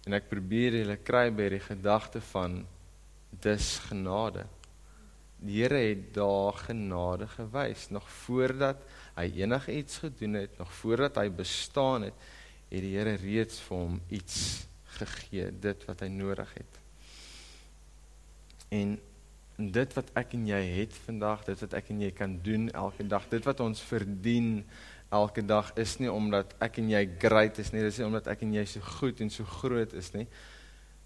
En 0.06 0.16
ek 0.16 0.30
probeer 0.30 0.80
julle 0.80 0.98
kry 1.02 1.28
by 1.34 1.50
die 1.56 1.62
gedagte 1.62 2.22
van 2.30 2.62
dis 3.42 3.74
genade. 3.88 4.46
Die 5.38 5.60
Here 5.62 5.82
het 5.90 6.10
daar 6.16 6.56
genade 6.66 7.28
gewys 7.34 7.88
nog 7.94 8.06
voordat 8.24 8.82
hy 9.18 9.42
enigiets 9.42 10.00
gedoen 10.04 10.38
het, 10.38 10.58
nog 10.58 10.72
voordat 10.80 11.18
hy 11.20 11.28
bestaan 11.34 12.08
het, 12.08 12.26
het 12.68 12.84
die 12.84 12.94
Here 12.96 13.16
reeds 13.18 13.60
vir 13.66 13.76
hom 13.76 14.00
iets 14.14 14.38
gegee, 14.98 15.50
dit 15.52 15.86
wat 15.88 16.04
hy 16.04 16.10
nodig 16.12 16.52
het. 16.58 16.80
En 18.74 18.98
dit 19.58 19.96
wat 19.96 20.12
ek 20.18 20.36
en 20.38 20.44
jy 20.46 20.60
het 20.76 20.94
vandag, 21.06 21.42
dit 21.48 21.64
wat 21.64 21.74
ek 21.80 21.90
en 21.90 22.04
jy 22.04 22.12
kan 22.14 22.36
doen 22.44 22.68
elke 22.70 23.06
dag, 23.08 23.26
dit 23.32 23.48
wat 23.48 23.62
ons 23.64 23.80
verdien 23.88 24.62
elke 25.10 25.42
dag 25.42 25.72
is 25.80 25.96
nie 25.98 26.10
omdat 26.12 26.52
ek 26.62 26.78
en 26.82 26.92
jy 26.92 27.00
great 27.20 27.58
is 27.58 27.72
nie, 27.72 27.82
dis 27.82 27.98
nie 27.98 28.06
omdat 28.06 28.28
ek 28.30 28.44
en 28.44 28.52
jy 28.54 28.64
so 28.68 28.84
goed 29.00 29.22
en 29.24 29.32
so 29.32 29.48
groot 29.58 29.94
is 29.98 30.12
nie. 30.14 30.28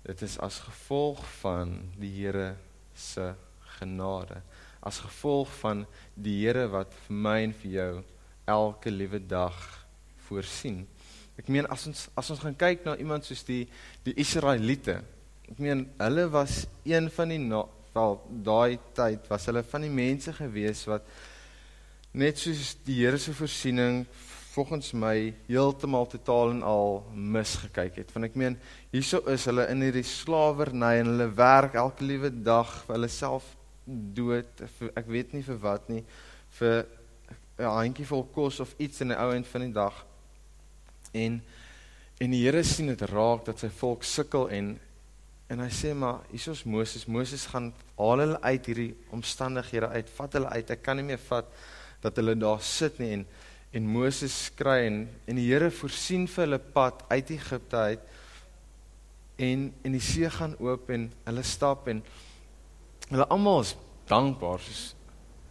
Dit 0.03 0.25
is 0.27 0.35
as 0.43 0.59
gevolg 0.67 1.23
van 1.41 1.79
die 2.03 2.11
Here 2.19 2.57
se 2.99 3.31
genade, 3.79 4.43
as 4.83 4.99
gevolg 5.05 5.51
van 5.61 5.85
die 6.15 6.41
Here 6.43 6.67
wat 6.73 6.95
vir 7.07 7.21
my 7.27 7.37
en 7.47 7.55
vir 7.63 7.77
jou 7.77 7.93
elke 8.51 8.91
liewe 8.91 9.21
dag 9.23 9.57
voorsien. 10.27 10.83
Ek 11.39 11.49
meen 11.49 11.69
as 11.73 11.87
ons 11.89 12.09
as 12.19 12.31
ons 12.35 12.43
gaan 12.43 12.57
kyk 12.59 12.85
na 12.87 12.97
iemand 13.01 13.27
soos 13.27 13.45
die 13.47 13.65
die 14.05 14.17
Israeliete. 14.21 14.99
Ek 15.49 15.63
meen 15.63 15.87
hulle 16.01 16.27
was 16.33 16.65
een 16.89 17.09
van 17.15 17.33
die 17.33 17.41
na, 17.41 17.63
wel 17.95 18.19
daai 18.45 18.79
tyd 18.97 19.31
was 19.31 19.47
hulle 19.49 19.63
van 19.69 19.87
die 19.87 19.93
mense 19.93 20.35
gewees 20.35 20.85
wat 20.91 21.07
net 22.13 22.41
soos 22.41 22.75
die 22.85 23.01
Here 23.05 23.19
se 23.19 23.35
voorsiening 23.37 24.03
volgens 24.53 24.91
my 24.93 25.33
heeltemal 25.47 26.05
totaal 26.13 26.51
en 26.53 26.63
al 26.67 26.99
misgekyk 27.15 28.03
het. 28.03 28.11
Want 28.13 28.29
ek 28.29 28.35
meen, 28.37 28.59
hierso 28.93 29.23
is 29.33 29.47
hulle 29.49 29.65
in 29.73 29.81
hierdie 29.81 30.05
slawerny 30.05 30.99
en 31.01 31.15
hulle 31.15 31.31
werk 31.39 31.79
elke 31.81 32.05
liewe 32.05 32.29
dag 32.45 32.69
vir 32.85 32.99
hulle 32.99 33.09
self 33.13 33.47
dood. 33.85 34.65
Vir, 34.79 34.93
ek 34.97 35.07
weet 35.07 35.33
nie 35.33 35.43
vir 35.43 35.59
wat 35.63 35.89
nie, 35.89 36.05
vir 36.59 36.87
'n 37.59 37.65
handjie 37.65 38.07
vol 38.07 38.25
kos 38.25 38.61
of 38.61 38.75
iets 38.79 39.01
in 39.01 39.09
die 39.09 39.19
ou 39.19 39.33
end 39.33 39.47
van 39.47 39.61
die 39.61 39.73
dag. 39.73 40.05
En 41.13 41.43
en 42.21 42.31
die 42.31 42.45
Here 42.45 42.63
sien 42.63 42.87
dit 42.87 43.01
raak 43.03 43.45
dat 43.45 43.59
sy 43.59 43.69
volk 43.69 44.05
sukkel 44.05 44.49
en 44.49 44.79
En 45.53 45.61
hy 45.61 45.69
sê 45.69 45.91
maar 45.93 46.23
hiersoos 46.31 46.63
Moses, 46.65 47.05
Moses 47.05 47.45
gaan 47.51 47.73
haal 47.99 48.23
hulle 48.23 48.39
uit 48.41 48.69
hierdie 48.71 48.93
omstandighede 49.13 49.91
uit, 49.93 50.13
vat 50.17 50.37
hulle 50.39 50.53
uit. 50.55 50.71
Ek 50.73 50.81
kan 50.81 50.97
nie 50.97 51.05
meer 51.05 51.21
vat 51.27 51.51
dat 52.01 52.17
hulle 52.19 52.35
daar 52.41 52.63
sit 52.65 53.01
nie 53.03 53.19
en 53.19 53.27
en 53.73 53.87
Moses 53.89 54.35
kry 54.53 54.83
en 54.85 54.97
en 55.29 55.39
die 55.41 55.47
Here 55.49 55.71
voorsien 55.73 56.27
vir 56.29 56.45
hulle 56.45 56.59
pad 56.75 57.05
uit 57.09 57.35
Egipte 57.37 57.85
uit. 57.93 58.09
En 59.45 59.69
en 59.85 59.97
die 59.97 60.05
see 60.05 60.29
gaan 60.33 60.57
oop 60.61 60.89
en 60.93 61.07
hulle 61.29 61.45
stap 61.49 61.89
en 61.93 62.03
hulle 63.13 63.29
almal 63.29 63.61
is 63.63 63.77
dankbaar. 64.11 64.61
Soos 64.61 64.95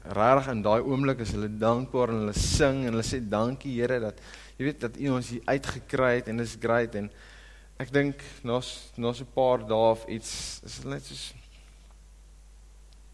regtig 0.01 0.51
in 0.51 0.63
daai 0.65 0.81
oomblik 0.81 1.19
is 1.21 1.33
hulle 1.35 1.49
dankbaar 1.61 2.09
en 2.09 2.23
hulle 2.23 2.37
sing 2.37 2.85
en 2.85 2.93
hulle 2.95 3.05
sê 3.05 3.21
dankie 3.21 3.75
Here 3.77 3.99
dat 4.01 4.21
jy 4.57 4.65
weet 4.65 4.81
dat 4.81 4.97
U 4.97 5.11
ons 5.17 5.29
hier 5.29 5.45
uitgekry 5.45 6.15
het 6.19 6.31
en 6.31 6.41
dis 6.41 6.57
great 6.61 6.97
en 6.97 7.11
Ek 7.81 7.89
dink 7.89 8.21
na 8.45 8.59
na 9.01 9.11
so 9.13 9.23
'n 9.23 9.33
paar 9.33 9.63
dae 9.65 9.91
of 9.93 10.05
iets 10.05 10.61
is 10.65 10.75
dit 10.79 10.85
net 10.85 11.03
soos 11.03 11.33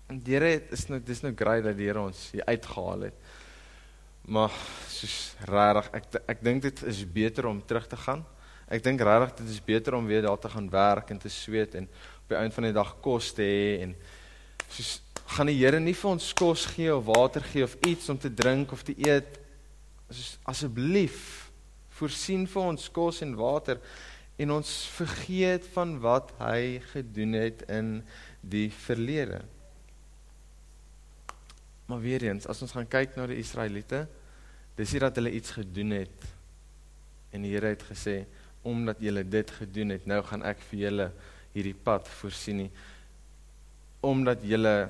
Die 0.10 0.34
Here 0.34 0.62
is 0.72 0.88
nou 0.90 1.00
dis 1.00 1.22
nou 1.24 1.34
great 1.36 1.64
dat 1.64 1.78
die 1.78 1.88
Here 1.88 2.02
ons 2.02 2.32
hier 2.32 2.44
uitgehaal 2.48 3.02
het. 3.08 3.14
Maar 4.28 4.52
soos 4.88 5.36
regtig 5.48 5.88
ek 5.94 6.06
ek 6.36 6.44
dink 6.44 6.62
dit 6.64 6.84
is 6.84 7.06
beter 7.06 7.48
om 7.48 7.62
terug 7.62 7.88
te 7.88 7.96
gaan. 7.96 8.26
Ek 8.68 8.84
dink 8.84 9.00
regtig 9.00 9.38
dit 9.40 9.56
is 9.56 9.64
beter 9.64 9.96
om 9.96 10.06
weer 10.06 10.22
daar 10.22 10.40
te 10.40 10.50
gaan 10.50 10.70
werk 10.70 11.12
en 11.12 11.20
te 11.20 11.30
sweet 11.30 11.76
en 11.76 11.88
op 12.24 12.28
die 12.28 12.38
einde 12.38 12.56
van 12.56 12.64
die 12.64 12.76
dag 12.76 12.96
kos 13.00 13.32
te 13.34 13.44
hê 13.44 13.84
en 13.84 13.96
soos 14.70 14.98
gaan 15.36 15.50
die 15.52 15.58
Here 15.60 15.80
nie 15.80 15.96
vir 15.98 16.14
ons 16.14 16.30
kos 16.38 16.66
gee 16.72 16.94
of 16.94 17.08
water 17.10 17.44
gee 17.52 17.66
of 17.66 17.76
iets 17.86 18.10
om 18.10 18.18
te 18.20 18.32
drink 18.34 18.72
of 18.72 18.84
te 18.88 18.96
eet. 18.96 19.40
Soos 20.10 20.38
asseblief 20.48 21.50
voorsien 21.98 22.46
vir 22.48 22.70
ons 22.72 22.88
kos 22.94 23.22
en 23.26 23.36
water 23.38 23.82
en 24.38 24.54
ons 24.60 24.72
vergeet 24.94 25.66
van 25.74 25.96
wat 26.04 26.32
hy 26.40 26.80
gedoen 26.94 27.36
het 27.40 27.64
in 27.74 27.92
die 28.42 28.70
verlede. 28.86 29.42
Maar 31.88 32.04
weer 32.04 32.28
eens, 32.28 32.46
as 32.46 32.62
ons 32.62 32.76
gaan 32.76 32.90
kyk 32.90 33.16
na 33.18 33.26
die 33.32 33.40
Israeliete, 33.42 34.06
dis 34.78 34.94
nie 34.94 35.02
dat 35.02 35.18
hulle 35.18 35.34
iets 35.34 35.56
gedoen 35.58 35.96
het 35.98 36.28
en 37.34 37.44
die 37.44 37.56
Here 37.56 37.74
het 37.74 37.86
gesê 37.88 38.22
omdat 38.68 39.00
julle 39.02 39.24
dit 39.24 39.52
gedoen 39.62 39.94
het, 39.96 40.06
nou 40.10 40.20
gaan 40.28 40.44
ek 40.46 40.60
vir 40.70 40.80
julle 40.82 41.08
hierdie 41.54 41.78
pad 41.88 42.10
voorsien 42.20 42.66
nie. 42.66 42.72
Omdat 44.06 44.44
julle 44.46 44.90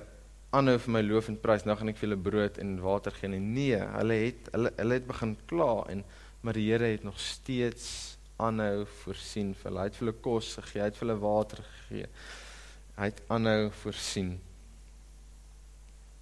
aanhou 0.56 0.78
vir 0.80 0.94
my 0.96 1.02
loof 1.04 1.30
en 1.32 1.40
prys, 1.40 1.66
nou 1.68 1.76
gaan 1.78 1.92
ek 1.92 2.00
vir 2.00 2.08
julle 2.10 2.20
brood 2.24 2.60
en 2.64 2.78
water 2.84 3.16
gee 3.16 3.32
nie. 3.32 3.42
Nee, 3.44 3.80
hulle 3.98 4.20
het 4.22 4.50
hulle 4.54 4.72
hulle 4.78 5.00
het 5.00 5.08
begin 5.10 5.36
kla 5.50 5.72
en 5.92 6.04
maar 6.46 6.56
die 6.56 6.68
Here 6.70 6.92
het 6.94 7.04
nog 7.04 7.20
steeds 7.20 8.18
aanhou 8.40 8.86
voorsien 9.02 9.54
vir 9.58 9.70
hulle. 9.70 9.82
Hy 9.82 9.90
het 9.90 9.98
vir 9.98 10.06
hulle 10.06 10.20
kos 10.24 10.52
gegee, 10.60 10.82
hy 10.82 10.90
het 10.92 11.00
vir 11.00 11.08
hulle 11.08 11.20
water 11.24 11.64
gegee. 11.72 12.12
Hy 12.98 13.10
het 13.10 13.24
aanhou 13.34 13.72
voorsien. 13.82 14.38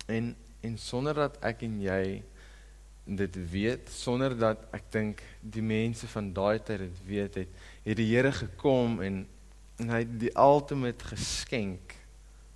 En 0.07 0.33
en 0.65 0.79
sonder 0.81 1.13
dat 1.13 1.35
ek 1.45 1.61
en 1.67 1.75
jy 1.77 2.05
dit 3.05 3.35
weet, 3.51 3.89
sonder 3.93 4.33
dat 4.33 4.63
ek 4.73 4.87
dink 4.95 5.19
die 5.41 5.61
mense 5.61 6.07
van 6.09 6.31
daai 6.33 6.57
tyd 6.57 6.81
dit 6.87 7.03
weet 7.05 7.37
het, 7.43 7.59
het 7.85 7.99
die 7.99 8.07
Here 8.09 8.33
gekom 8.33 8.97
en 9.05 9.25
en 9.75 9.91
hy 9.91 9.97
het 10.05 10.11
die 10.21 10.31
ultimate 10.39 11.03
geskenk 11.11 11.94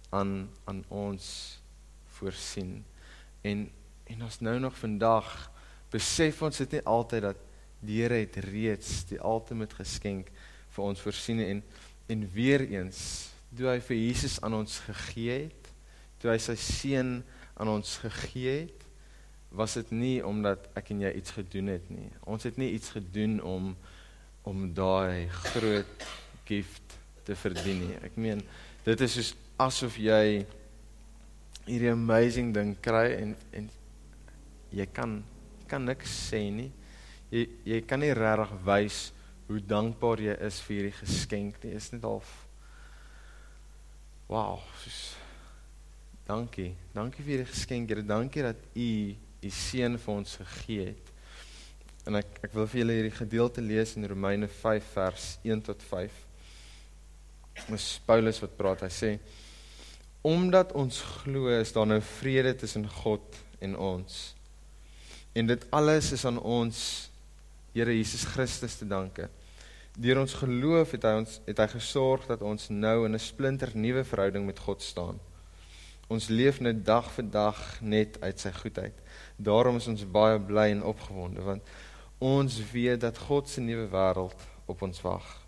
aan 0.09 0.49
aan 0.65 0.83
ons 0.87 1.25
voorsien. 2.19 2.79
En 3.41 3.69
en 4.09 4.23
ons 4.25 4.39
nou 4.41 4.59
nog 4.59 4.77
vandag 4.77 5.51
besef 5.93 6.41
ons 6.41 6.57
dit 6.57 6.71
nie 6.71 6.85
altyd 6.85 7.27
dat 7.29 7.45
Die 7.79 8.01
Here 8.01 8.19
het 8.19 8.35
reeds 8.43 9.05
die 9.07 9.19
ultimate 9.23 9.77
geskenk 9.79 10.31
vir 10.75 10.83
ons 10.83 11.03
voorsien 11.03 11.39
en 11.45 11.61
en 12.09 12.23
weer 12.33 12.63
eens 12.65 13.29
toe 13.55 13.69
hy 13.69 13.77
vir 13.85 13.97
Jesus 13.97 14.39
aan 14.45 14.55
ons 14.57 14.79
gegee 14.85 15.35
het, 15.45 15.67
toe 16.21 16.31
hy 16.31 16.37
sy 16.41 16.55
seun 16.57 17.19
aan 17.59 17.69
ons 17.71 17.95
gegee 18.01 18.65
het, 18.65 18.85
was 19.53 19.75
dit 19.77 19.91
nie 19.93 20.15
omdat 20.25 20.67
ek 20.77 20.91
en 20.93 21.03
jy 21.05 21.11
iets 21.17 21.33
gedoen 21.37 21.71
het 21.73 21.85
nie. 21.93 22.09
Ons 22.29 22.45
het 22.45 22.57
nie 22.61 22.71
iets 22.75 22.93
gedoen 22.97 23.39
om 23.45 23.71
om 24.49 24.67
daai 24.73 25.29
groot 25.51 26.05
gift 26.47 26.95
te 27.27 27.35
verdien 27.37 27.83
nie. 27.83 27.97
Ek 28.05 28.15
meen 28.17 28.41
dit 28.85 29.05
is 29.05 29.17
soos 29.17 29.33
asof 29.59 29.97
jy 29.99 30.45
hierdie 31.67 31.91
amazing 31.91 32.53
ding 32.55 32.75
kry 32.81 33.07
en 33.19 33.35
en 33.53 33.69
jy 34.71 34.85
kan 34.93 35.19
kan 35.69 35.85
niks 35.85 36.11
sê 36.29 36.41
nie 36.53 36.71
jy 37.33 37.45
jy 37.67 37.79
kan 37.85 38.01
nie 38.01 38.13
regtig 38.17 38.53
wys 38.65 38.99
hoe 39.49 39.61
dankbaar 39.65 40.21
jy 40.21 40.35
is 40.45 40.59
vir 40.61 40.75
hierdie 40.75 40.97
geskenk 40.99 41.57
nie. 41.63 41.73
Is 41.77 41.89
net 41.93 42.05
half 42.05 42.29
Wow, 44.29 44.59
soos 44.83 45.15
dankie. 46.27 46.75
Dankie 46.93 47.23
vir 47.23 47.31
hierdie 47.33 47.49
geskenk. 47.49 47.89
Here, 47.89 48.03
dankie 48.05 48.43
dat 48.45 48.59
u 48.77 48.89
u 49.39 49.49
seun 49.55 49.97
vir 49.97 50.13
ons 50.13 50.35
gegee 50.37 50.91
het. 50.91 51.09
En 52.05 52.19
ek 52.19 52.37
ek 52.45 52.53
wil 52.53 52.67
vir 52.69 52.83
julle 52.83 52.97
hierdie 52.99 53.15
gedeelte 53.15 53.63
lees 53.65 53.95
in 53.97 54.05
Romeine 54.11 54.49
5 54.51 54.91
vers 54.93 55.25
1 55.41 55.63
tot 55.65 55.81
5. 55.81 56.19
Dis 57.71 57.87
Paulus 58.05 58.41
wat 58.43 58.53
praat. 58.59 58.85
Hy 58.85 58.93
sê 58.93 59.11
omdat 60.21 60.71
ons 60.71 61.01
glo 61.01 61.47
is 61.47 61.71
daar 61.71 61.87
nou 61.87 62.01
vrede 62.01 62.55
tussen 62.55 62.89
God 62.89 63.35
en 63.59 63.77
ons. 63.77 64.35
En 65.33 65.47
dit 65.47 65.65
alles 65.69 66.11
is 66.11 66.25
aan 66.25 66.39
ons 66.41 67.09
Here 67.71 67.93
Jesus 67.95 68.23
Christus 68.23 68.75
te 68.75 68.87
danke. 68.87 69.29
Deur 69.93 70.19
ons 70.19 70.33
geloof 70.33 70.91
het 70.95 71.03
hy 71.05 71.11
ons 71.21 71.39
het 71.45 71.59
hy 71.61 71.67
gesorg 71.71 72.25
dat 72.27 72.41
ons 72.41 72.69
nou 72.69 73.05
in 73.05 73.13
'n 73.13 73.19
splinter 73.19 73.71
nuwe 73.73 74.03
verhouding 74.03 74.45
met 74.45 74.59
God 74.59 74.81
staan. 74.81 75.19
Ons 76.07 76.27
leef 76.27 76.59
net 76.59 76.85
dag 76.85 77.11
vir 77.11 77.29
dag 77.29 77.81
net 77.81 78.17
uit 78.21 78.39
sy 78.39 78.51
goedheid. 78.51 78.93
Daarom 79.37 79.75
is 79.75 79.87
ons 79.87 80.11
baie 80.11 80.39
bly 80.39 80.69
en 80.71 80.83
opgewonde 80.83 81.41
want 81.41 81.61
ons 82.17 82.71
weet 82.71 83.01
dat 83.01 83.17
God 83.17 83.49
se 83.49 83.61
nuwe 83.61 83.87
wêreld 83.87 84.35
op 84.65 84.81
ons 84.81 85.01
wag. 85.01 85.38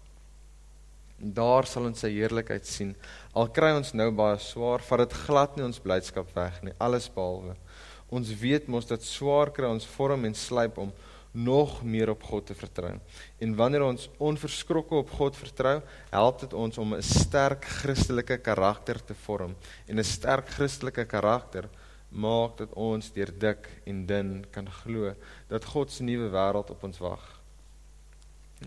Daar 1.21 1.67
sal 1.69 1.86
ons 1.86 2.01
sy 2.01 2.10
heerlikheid 2.15 2.65
sien. 2.65 2.95
Al 3.38 3.51
kry 3.53 3.69
ons 3.77 3.93
nou 3.93 4.10
baie 4.12 4.39
swaar, 4.41 4.81
vat 4.81 5.03
dit 5.03 5.17
glad 5.27 5.55
nie 5.55 5.65
ons 5.67 5.81
blydskap 5.84 6.31
weg 6.36 6.57
nie, 6.65 6.73
alles 6.81 7.07
behalwe. 7.13 7.53
Ons 8.12 8.34
weet 8.41 8.67
mos 8.67 8.89
dat 8.89 9.05
swaar 9.05 9.53
kry 9.53 9.69
ons 9.69 9.86
vorm 9.86 10.25
en 10.25 10.36
slyp 10.36 10.79
om 10.81 10.91
nog 11.31 11.77
meer 11.84 12.10
op 12.12 12.23
God 12.27 12.45
te 12.49 12.55
vertrou. 12.57 12.97
En 13.39 13.53
wanneer 13.55 13.86
ons 13.86 14.10
onverskrokke 14.19 14.97
op 14.97 15.13
God 15.15 15.38
vertrou, 15.39 15.77
help 16.10 16.41
dit 16.41 16.53
ons 16.53 16.77
om 16.77 16.95
'n 16.95 17.01
sterk 17.01 17.65
Christelike 17.65 18.38
karakter 18.38 18.99
te 19.05 19.13
vorm. 19.13 19.55
En 19.88 19.99
'n 19.99 20.03
sterk 20.03 20.49
Christelike 20.49 21.05
karakter 21.05 21.69
maak 22.10 22.57
dat 22.57 22.73
ons 22.73 23.12
deur 23.12 23.31
dik 23.38 23.69
en 23.86 24.05
dun 24.05 24.45
kan 24.51 24.67
glo 24.71 25.13
dat 25.47 25.65
God 25.65 25.91
se 25.91 26.03
nuwe 26.03 26.29
wêreld 26.29 26.69
op 26.69 26.84
ons 26.84 26.97
wag. 26.97 27.40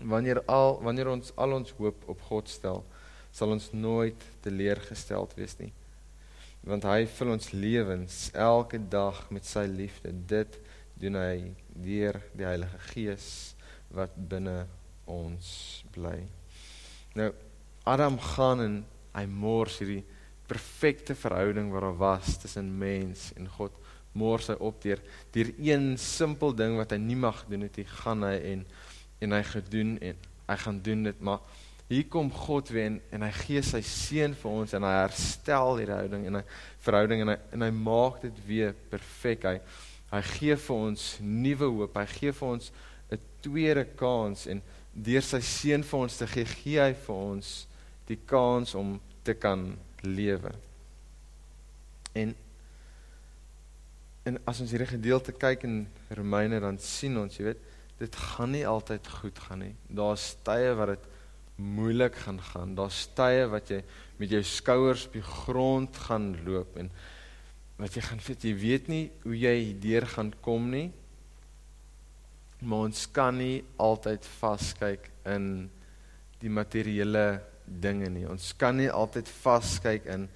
Wanneer 0.03 0.41
al 0.51 0.79
wanneer 0.83 1.07
ons 1.13 1.31
al 1.39 1.55
ons 1.55 1.71
hoop 1.77 2.03
op 2.11 2.21
God 2.27 2.49
stel, 2.51 2.83
sal 3.31 3.51
ons 3.55 3.71
nooit 3.71 4.25
teleurgesteld 4.43 5.35
wees 5.39 5.55
nie. 5.59 5.71
Want 6.65 6.87
hy 6.89 7.05
vul 7.17 7.35
ons 7.35 7.51
lewens 7.53 8.29
elke 8.33 8.79
dag 8.79 9.21
met 9.31 9.45
sy 9.45 9.67
liefde. 9.69 10.11
Dit 10.11 10.57
doen 10.99 11.19
hy 11.19 11.53
deur 11.69 12.19
die 12.33 12.47
Heilige 12.47 12.79
Gees 12.91 13.27
wat 13.93 14.15
binne 14.15 14.65
ons 15.07 15.83
bly. 15.93 16.19
Nou 17.15 17.31
Adam 17.85 18.17
gaan 18.33 18.63
en 18.63 18.77
hy 19.15 19.25
mors 19.29 19.77
hierdie 19.79 20.03
perfekte 20.49 21.15
verhouding 21.17 21.71
wat 21.73 21.85
daar 21.85 21.97
was 21.97 22.37
tussen 22.41 22.69
mens 22.79 23.29
en 23.37 23.47
God 23.49 23.75
mors 24.15 24.49
hy 24.49 24.55
op 24.63 24.81
deur 24.83 25.01
deur 25.35 25.51
een 25.59 25.95
simpel 26.01 26.53
ding 26.55 26.77
wat 26.79 26.93
hy 26.95 26.99
nie 27.01 27.17
mag 27.19 27.43
doen 27.49 27.65
het 27.67 27.79
hy 27.81 27.85
gaan 28.01 28.25
hy 28.25 28.35
en 28.53 28.65
en 29.23 29.35
hy 29.35 29.43
gedoen 29.51 29.95
en 30.01 30.27
hy 30.47 30.57
gaan 30.63 30.81
doen 30.85 31.03
dit 31.09 31.21
maar 31.21 31.43
hier 31.87 32.07
kom 32.09 32.31
God 32.33 32.71
weer 32.73 32.89
en, 32.89 32.99
en 33.13 33.25
hy 33.27 33.31
gee 33.43 33.61
sy 33.65 33.81
seun 33.85 34.33
vir 34.37 34.51
ons 34.61 34.73
en 34.73 34.87
hy 34.87 34.93
herstel 34.97 35.81
die 35.81 35.89
verhouding 35.89 36.25
en 36.29 36.39
hy 36.39 36.45
verhouding 36.87 37.25
en 37.25 37.33
hy 37.33 37.37
en 37.57 37.67
hy 37.67 37.71
maak 37.77 38.21
dit 38.25 38.41
weer 38.47 38.73
perfek 38.91 39.45
hy 39.49 39.57
hy 40.11 40.21
gee 40.35 40.57
vir 40.65 40.75
ons 40.89 41.05
nuwe 41.21 41.69
hoop 41.77 41.99
hy 42.01 42.07
gee 42.15 42.35
vir 42.39 42.49
ons 42.57 42.71
'n 43.13 43.21
tweede 43.45 43.85
kans 43.99 44.47
en 44.49 44.61
deur 44.95 45.21
sy 45.21 45.41
seun 45.43 45.83
vir 45.83 45.99
ons 45.99 46.17
te 46.17 46.27
gee 46.27 46.47
gee 46.55 46.81
hy 46.81 46.93
vir 47.05 47.15
ons 47.15 47.55
die 48.07 48.19
kans 48.29 48.75
om 48.77 48.95
te 49.25 49.33
kan 49.33 49.73
lewe. 50.05 50.53
En 52.13 52.35
en 54.25 54.39
as 54.49 54.57
ons 54.63 54.71
hierdie 54.73 54.89
gedeelte 54.89 55.35
kyk 55.37 55.67
in 55.67 55.83
Romeine 56.17 56.57
dan 56.57 56.79
sien 56.81 57.13
ons, 57.21 57.35
jy 57.37 57.43
weet, 57.45 57.59
dit 57.99 58.15
gaan 58.15 58.51
nie 58.51 58.65
altyd 58.67 59.07
goed 59.21 59.39
gaan 59.47 59.61
nie. 59.63 59.75
Daar's 59.87 60.33
tye 60.43 60.73
wat 60.75 60.95
dit 60.95 61.05
moeilik 61.55 62.15
gaan 62.25 62.41
gaan. 62.51 62.75
Daar's 62.75 63.05
tye 63.15 63.45
wat 63.51 63.71
jy 63.71 63.81
met 64.19 64.31
jou 64.35 64.43
skouers 64.43 65.07
op 65.07 65.15
die 65.15 65.25
grond 65.25 65.97
gaan 66.07 66.33
loop 66.47 66.75
en 66.79 66.91
wat 67.79 67.95
jy 67.95 68.03
gaan 68.03 68.21
weet 68.23 68.45
jy 68.47 68.53
weet 68.59 68.91
nie 68.91 69.05
hoe 69.23 69.35
jy 69.39 69.57
deur 69.83 70.07
gaan 70.15 70.33
kom 70.43 70.69
nie. 70.71 70.89
Maar 72.65 72.87
ons 72.89 73.05
kan 73.15 73.35
nie 73.39 73.63
altyd 73.79 74.27
vaskyk 74.39 75.09
in 75.31 75.49
die 76.41 76.51
materiële 76.51 77.25
dinge 77.65 78.09
nie. 78.11 78.25
Ons 78.29 78.53
kan 78.59 78.77
nie 78.77 78.91
altyd 78.91 79.29
vaskyk 79.41 80.07
in 80.11 80.27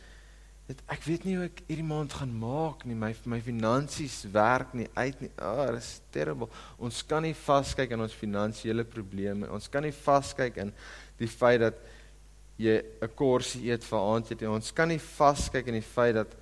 dit 0.69 0.81
ek 0.93 1.01
weet 1.07 1.23
nie 1.25 1.33
hoe 1.33 1.47
ek 1.47 1.63
hierdie 1.65 1.87
maand 1.87 2.13
gaan 2.13 2.33
maak 2.37 2.83
nie. 2.85 2.97
My 2.97 3.09
my 3.31 3.39
finansies 3.41 4.21
werk 4.33 4.75
nie 4.77 4.85
uit 4.93 5.23
nie. 5.23 5.29
Ah, 5.41 5.63
oh, 5.63 5.69
dis 5.73 5.95
terrible. 6.13 6.49
Ons 6.77 7.01
kan 7.09 7.25
nie 7.25 7.33
vaskyk 7.33 7.95
in 7.95 8.05
ons 8.05 8.17
finansiële 8.17 8.85
probleme. 8.85 9.49
Ons 9.49 9.69
kan 9.73 9.85
nie 9.85 9.95
vaskyk 9.95 10.61
in 10.61 10.73
die 11.17 11.31
feit 11.31 11.63
dat 11.65 11.81
jy 12.61 12.77
'n 13.01 13.09
korsie 13.15 13.71
eet 13.71 13.83
vir 13.83 13.99
aandete. 13.99 14.49
Ons 14.49 14.71
kan 14.71 14.87
nie 14.87 15.01
vaskyk 15.01 15.67
in 15.67 15.79
die 15.81 15.89
feit 15.95 16.15
dat 16.15 16.35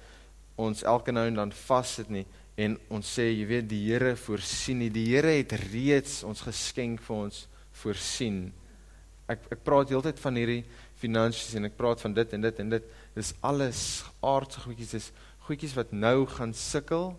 ons 0.57 0.83
elke 0.83 1.11
nou 1.11 1.27
en 1.27 1.35
dan 1.35 1.51
vas 1.51 1.95
sit 1.95 2.09
nie 2.09 2.25
en 2.57 2.77
ons 2.89 3.05
sê 3.05 3.29
jy 3.29 3.45
weet 3.45 3.67
die 3.69 3.85
Here 3.85 4.15
voorsien 4.15 4.79
nie. 4.79 4.89
Die 4.89 5.13
Here 5.15 5.37
het 5.37 5.53
reeds 5.71 6.23
ons 6.23 6.41
geskenk 6.41 6.99
vir 7.01 7.15
ons 7.15 7.47
voorsien 7.71 8.51
ek 9.27 9.43
ek 9.51 9.63
praat 9.63 9.91
heeltyd 9.91 10.19
van 10.23 10.39
hierdie 10.39 10.63
finansies 10.97 11.55
en 11.59 11.67
ek 11.67 11.75
praat 11.77 12.01
van 12.01 12.15
dit 12.15 12.33
en 12.33 12.45
dit 12.47 12.59
en 12.63 12.69
dit. 12.69 12.85
Dis 13.17 13.33
alles 13.41 13.79
aardse 14.21 14.61
goedjies, 14.61 14.93
dis 14.93 15.11
goedjies 15.47 15.73
wat 15.77 15.93
nou 15.95 16.27
gaan 16.29 16.53
sukkel. 16.53 17.15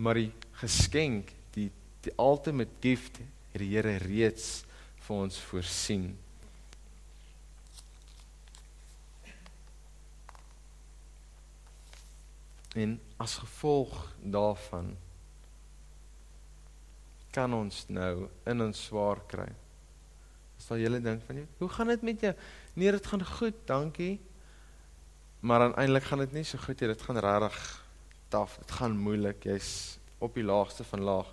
Maar 0.00 0.22
die 0.22 0.30
geskenk, 0.62 1.34
die 1.56 1.70
die 2.06 2.14
ultimate 2.22 2.70
gift 2.80 3.18
het 3.18 3.58
die 3.58 3.72
Here 3.74 3.96
reeds 3.98 4.62
vir 5.06 5.24
ons 5.26 5.40
voorsien. 5.48 6.12
En 12.76 12.94
as 13.20 13.36
gevolg 13.40 13.96
daarvan 14.20 14.92
kan 17.34 17.52
ons 17.56 17.84
nou 17.92 18.28
in 18.48 18.64
ons 18.64 18.84
swaar 18.88 19.20
kry 19.28 19.48
sal 20.66 20.80
julle 20.80 21.00
dink 21.04 21.22
van 21.28 21.40
jou, 21.40 21.46
hoe 21.60 21.68
gaan 21.68 21.92
dit 21.92 22.04
met 22.08 22.22
jou? 22.24 22.32
Nee, 22.74 22.90
dit 22.90 23.06
gaan 23.06 23.24
goed, 23.36 23.58
dankie. 23.68 24.14
Maar 25.46 25.58
dan 25.58 25.76
eintlik 25.76 26.02
gaan 26.02 26.18
dit 26.18 26.32
nie 26.32 26.44
so 26.44 26.58
goed 26.58 26.80
nie. 26.80 26.88
Dit 26.90 27.02
gaan 27.06 27.18
regtig 27.22 27.58
taaf. 28.28 28.56
Dit 28.58 28.70
gaan 28.80 28.96
moeilik. 28.98 29.44
Jy's 29.46 29.98
op 30.18 30.34
die 30.34 30.42
laagste 30.42 30.84
van 30.84 31.04
laag. 31.06 31.28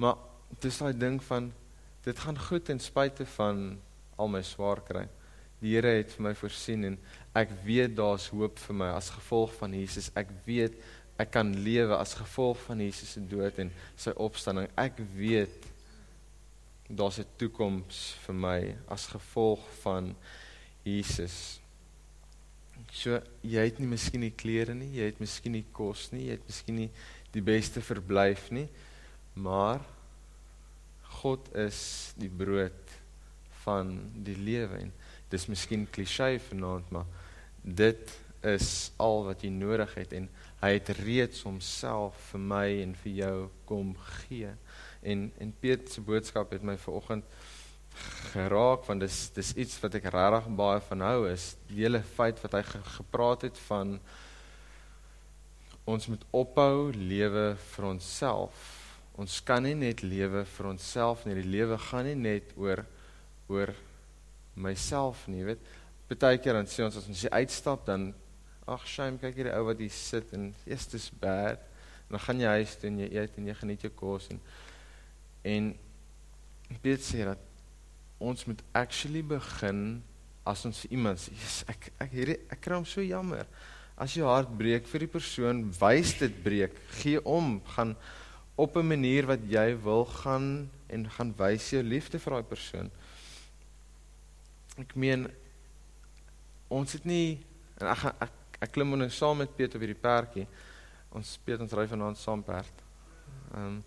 Maar 0.00 0.16
dis 0.64 0.78
daai 0.80 0.96
ding 0.96 1.18
van 1.24 1.50
dit 2.06 2.22
gaan 2.24 2.38
goed 2.40 2.64
ten 2.64 2.80
spyte 2.80 3.26
van 3.34 3.76
al 4.16 4.32
my 4.32 4.40
swaar 4.42 4.80
kry. 4.80 5.04
Die 5.60 5.74
Here 5.74 5.92
het 5.98 6.16
vir 6.16 6.30
my 6.30 6.34
voorsien 6.40 6.88
en 6.88 6.96
ek 7.36 7.52
weet 7.66 7.92
daar's 8.00 8.30
hoop 8.32 8.56
vir 8.64 8.80
my 8.80 8.90
as 8.96 9.12
gevolg 9.12 9.52
van 9.60 9.76
Jesus. 9.76 10.08
Ek 10.16 10.32
weet 10.48 10.80
ek 11.20 11.34
kan 11.36 11.52
lewe 11.52 12.00
as 12.00 12.16
gevolg 12.16 12.56
van 12.64 12.80
Jesus 12.80 13.12
se 13.12 13.20
dood 13.28 13.60
en 13.60 13.76
sy 13.92 14.16
opstanding. 14.16 14.72
Ek 14.72 15.04
weet 15.12 15.68
daar's 16.88 17.20
'n 17.20 17.28
toekoms 17.36 18.14
vir 18.24 18.34
my 18.34 18.60
as 18.88 19.06
gevolg 19.06 19.60
van 19.82 20.14
Jesus. 20.82 21.59
So 22.92 23.20
jy 23.46 23.64
het 23.68 23.78
nie 23.80 23.88
miskien 23.90 24.24
nie 24.24 24.34
klere 24.34 24.74
nie, 24.74 24.90
jy 24.98 25.10
het 25.10 25.20
miskien 25.22 25.54
nie 25.58 25.66
kos 25.76 26.08
nie, 26.14 26.26
jy 26.28 26.38
het 26.38 26.46
miskien 26.48 26.78
nie 26.84 26.90
die 27.34 27.44
beste 27.44 27.82
verblyf 27.84 28.48
nie, 28.54 28.66
maar 29.38 29.84
God 31.20 31.50
is 31.58 32.12
die 32.18 32.30
brood 32.32 32.96
van 33.64 33.92
die 34.24 34.36
lewe. 34.38 34.86
En 34.86 34.92
dis 35.30 35.46
miskien 35.50 35.86
klisjé 35.92 36.38
vanaand, 36.48 36.90
maar 36.90 37.06
dit 37.62 38.14
is 38.46 38.90
al 38.96 39.26
wat 39.26 39.44
jy 39.44 39.50
nodig 39.52 39.92
het. 40.00 40.14
En 40.16 40.28
hy 40.62 40.72
het 40.76 40.92
reeds 41.00 41.44
homself 41.44 42.16
vir 42.30 42.44
my 42.52 42.66
en 42.82 42.94
vir 43.02 43.12
jou 43.20 43.36
kom 43.68 43.92
gee. 44.24 44.54
En 45.02 45.28
en 45.40 45.52
Piet 45.60 45.92
se 45.92 46.04
boodskap 46.04 46.52
het 46.56 46.64
my 46.66 46.76
vanoggend 46.80 47.24
geraak 48.32 48.86
want 48.86 49.02
dis 49.02 49.18
dis 49.34 49.52
iets 49.58 49.78
wat 49.82 49.96
ek 49.98 50.08
regtig 50.14 50.48
baie 50.58 50.80
van 50.86 51.04
hou 51.04 51.18
is 51.30 51.54
die 51.68 51.82
hele 51.82 52.00
feit 52.16 52.38
wat 52.44 52.54
hy 52.58 52.62
ge, 52.66 52.80
gepraat 52.96 53.46
het 53.48 53.58
van 53.66 53.98
ons 55.90 56.06
moet 56.12 56.22
ophou 56.36 56.92
lewe 56.94 57.56
vir 57.72 57.88
onsself. 57.88 58.60
Ons 59.18 59.40
kan 59.44 59.64
nie 59.66 59.74
net 59.74 60.04
lewe 60.06 60.44
vir 60.46 60.68
onsself 60.70 61.24
nie. 61.26 61.34
Die 61.40 61.50
lewe 61.50 61.78
gaan 61.90 62.06
nie 62.06 62.14
net 62.14 62.52
oor 62.56 62.84
oor 63.50 63.72
myself 64.54 65.24
nie, 65.26 65.42
weet. 65.42 65.62
Partykeer 66.06 66.60
dan 66.60 66.70
sê 66.70 66.84
ons 66.86 67.00
as 67.00 67.08
ons 67.10 67.26
uitstap 67.34 67.82
dan 67.88 68.12
ag 68.70 68.86
shame 68.86 69.18
kyk 69.18 69.40
hierdie 69.40 69.56
ou 69.56 69.64
wat 69.66 69.82
hier 69.82 69.90
sit 69.94 70.30
en 70.36 70.52
eers 70.68 70.86
dis 70.92 71.10
bad. 71.18 71.58
En 72.06 72.14
dan 72.14 72.26
gaan 72.26 72.42
jy 72.44 72.56
huis 72.60 72.76
toe 72.78 72.90
en 72.92 73.02
jy 73.02 73.10
eet 73.18 73.38
en 73.40 73.50
jy 73.50 73.56
geniet 73.64 73.88
jou 73.88 73.94
kos 73.98 74.30
en 74.30 74.42
En 75.42 75.72
Piet 76.80 77.02
sê 77.02 77.24
dat 77.24 77.40
ons 78.20 78.46
moet 78.46 78.62
actually 78.76 79.22
begin 79.24 80.02
as 80.46 80.64
ons 80.68 80.84
iemand 80.92 81.20
sê, 81.20 81.32
yes, 81.36 81.60
ek 81.70 81.90
ek 82.00 82.14
hierdie 82.14 82.38
ek 82.52 82.60
kry 82.62 82.76
hom 82.76 82.88
so 82.88 83.02
jammer. 83.04 83.48
As 84.00 84.14
jou 84.16 84.28
hart 84.28 84.50
breek 84.56 84.86
vir 84.88 85.04
die 85.04 85.12
persoon, 85.12 85.66
wys 85.80 86.14
dit 86.20 86.36
breek, 86.44 86.76
gee 87.00 87.20
om, 87.28 87.58
gaan 87.74 87.94
op 88.56 88.76
'n 88.76 88.86
manier 88.86 89.26
wat 89.26 89.40
jy 89.48 89.76
wil 89.84 90.04
gaan 90.04 90.68
en 90.88 91.08
gaan 91.08 91.34
wys 91.36 91.70
jou 91.70 91.82
liefde 91.82 92.18
vir 92.18 92.32
daai 92.32 92.48
persoon. 92.48 92.90
Ek 94.78 94.96
meen 94.96 95.28
ons 96.68 96.92
het 96.92 97.04
nie 97.04 97.40
en 97.80 97.86
ek 97.86 97.98
gaan 97.98 98.16
ek, 98.20 98.32
ek 98.60 98.72
klim 98.72 98.98
nou 98.98 99.08
saam 99.08 99.38
met 99.38 99.56
Piet 99.56 99.74
op 99.74 99.80
hierdie 99.80 100.02
perdjie. 100.02 100.46
Ons 101.12 101.38
Piet 101.44 101.60
ons 101.60 101.72
ry 101.72 101.86
vanaand 101.86 102.18
saam 102.18 102.42
perd. 102.42 102.84
Ehm 103.54 103.66
um, 103.66 103.84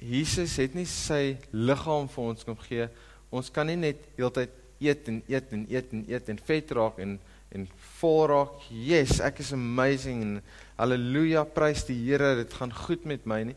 Jesus 0.00 0.56
het 0.60 0.74
nie 0.76 0.86
sy 0.88 1.36
liggaam 1.52 2.08
vir 2.12 2.32
ons 2.32 2.44
kom 2.44 2.58
gee. 2.66 2.88
Ons 3.32 3.48
kan 3.52 3.68
nie 3.68 3.78
net 3.80 4.02
heeltyd 4.18 4.52
eet 4.82 5.08
en 5.08 5.22
eet 5.30 5.54
en 5.56 5.64
eet 5.72 5.94
en 5.96 6.04
eet 6.10 6.28
en 6.28 6.44
vet 6.50 6.76
raak 6.76 7.00
en 7.02 7.16
en 7.56 7.62
vol 8.00 8.26
raak. 8.28 8.56
Yes, 8.68 9.20
ek 9.24 9.38
is 9.40 9.54
amazing 9.54 10.22
en 10.24 10.32
haleluja, 10.76 11.44
prys 11.48 11.86
die 11.88 11.96
Here, 12.02 12.34
dit 12.42 12.52
gaan 12.52 12.74
goed 12.74 13.06
met 13.08 13.24
my 13.24 13.38
nie. 13.48 13.54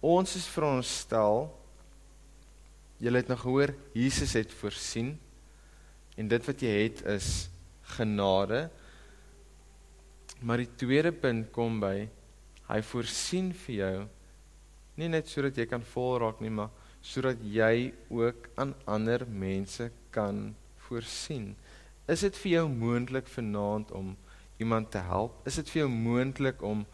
Ons 0.00 0.36
is 0.38 0.46
veronderstel 0.48 1.50
Julle 2.96 3.20
het 3.20 3.28
nou 3.28 3.36
gehoor 3.36 3.74
Jesus 3.92 4.32
het 4.38 4.52
voorsien 4.56 5.16
en 6.16 6.28
dit 6.32 6.46
wat 6.48 6.62
jy 6.64 6.72
het 6.78 7.02
is 7.12 7.48
genade. 7.96 8.66
Maar 10.40 10.62
die 10.64 10.76
tweede 10.80 11.12
punt 11.12 11.50
kom 11.52 11.76
by 11.82 12.06
hy 12.70 12.78
voorsien 12.88 13.50
vir 13.66 13.74
jou 13.76 13.96
Nie 14.96 15.08
net 15.12 15.28
sodat 15.28 15.58
jy 15.60 15.66
kan 15.68 15.82
vol 15.92 16.18
raak 16.22 16.40
nie, 16.40 16.50
maar 16.50 16.70
sodat 17.04 17.42
jy 17.44 17.92
ook 18.08 18.48
aan 18.56 18.74
ander 18.88 19.26
mense 19.28 19.90
kan 20.10 20.54
voorsien. 20.86 21.54
Is 22.08 22.22
dit 22.24 22.38
vir 22.42 22.52
jou 22.52 22.68
moontlik 22.70 23.28
vanaand 23.28 23.90
om 23.92 24.14
iemand 24.62 24.90
te 24.90 25.02
help? 25.02 25.40
Is 25.46 25.58
dit 25.60 25.70
vir 25.74 25.84
jou 25.84 25.90
moontlik 25.92 26.62
om 26.62 26.86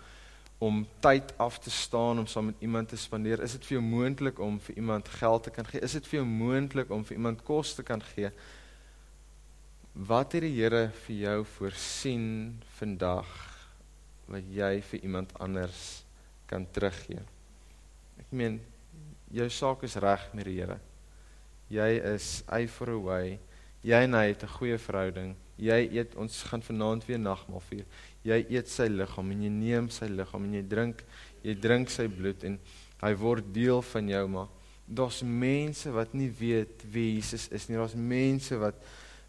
om 0.62 0.84
tyd 1.02 1.32
af 1.42 1.56
te 1.58 1.70
staan 1.74 2.20
om 2.22 2.26
saam 2.30 2.52
met 2.52 2.60
iemand 2.62 2.88
te 2.88 2.96
spandeer? 2.96 3.40
Is 3.42 3.56
dit 3.56 3.64
vir 3.66 3.80
jou 3.80 3.82
moontlik 3.82 4.38
om 4.38 4.60
vir 4.62 4.76
iemand 4.78 5.08
geld 5.10 5.42
te 5.42 5.50
kan 5.50 5.66
gee? 5.66 5.82
Is 5.82 5.96
dit 5.98 6.06
vir 6.06 6.20
jou 6.20 6.26
moontlik 6.28 6.90
om 6.94 7.02
vir 7.02 7.16
iemand 7.16 7.42
kos 7.42 7.74
te 7.74 7.82
kan 7.82 8.02
gee? 8.12 8.30
Wat 9.92 10.38
het 10.38 10.46
die 10.46 10.54
Here 10.54 10.84
vir 11.02 11.16
jou 11.16 11.36
voorsien 11.56 12.28
vandag 12.78 13.34
wat 14.30 14.54
jy 14.54 14.76
vir 14.92 15.02
iemand 15.02 15.34
anders 15.42 16.04
kan 16.46 16.70
teruggee? 16.70 17.31
Ek 18.18 18.30
meen 18.30 18.60
jou 19.32 19.48
saak 19.50 19.82
is 19.82 19.96
reg 19.96 20.28
met 20.34 20.44
die 20.44 20.58
Here. 20.60 20.78
Jy 21.72 21.90
is 22.14 22.42
eye 22.52 22.68
for 22.68 22.90
a 22.90 22.98
way. 22.98 23.38
Jy 23.82 24.04
en 24.04 24.14
hy 24.14 24.26
het 24.28 24.42
'n 24.44 24.56
goeie 24.58 24.78
verhouding. 24.78 25.36
Jy 25.56 25.88
eet 25.92 26.14
ons 26.16 26.42
gaan 26.42 26.62
vanaand 26.62 27.06
weer 27.06 27.18
nagmaal 27.18 27.60
vier. 27.60 27.84
Jy 28.24 28.46
eet 28.50 28.68
sy 28.68 28.88
liggaam 28.88 29.30
en 29.30 29.42
jy 29.42 29.50
neem 29.50 29.88
sy 29.90 30.06
liggaam 30.06 30.44
en 30.44 30.54
jy 30.54 30.62
drink 30.62 31.04
jy 31.42 31.54
drink 31.54 31.90
sy 31.90 32.08
bloed 32.08 32.44
en 32.44 32.58
hy 33.02 33.14
word 33.14 33.52
deel 33.52 33.82
van 33.82 34.08
jou 34.08 34.28
maar 34.28 34.48
daar's 34.86 35.22
mense 35.22 35.90
wat 35.90 36.12
nie 36.14 36.30
weet 36.30 36.84
wie 36.92 37.14
Jesus 37.16 37.48
is 37.48 37.68
nie. 37.68 37.76
Daar's 37.76 37.94
mense 37.94 38.58
wat 38.58 38.74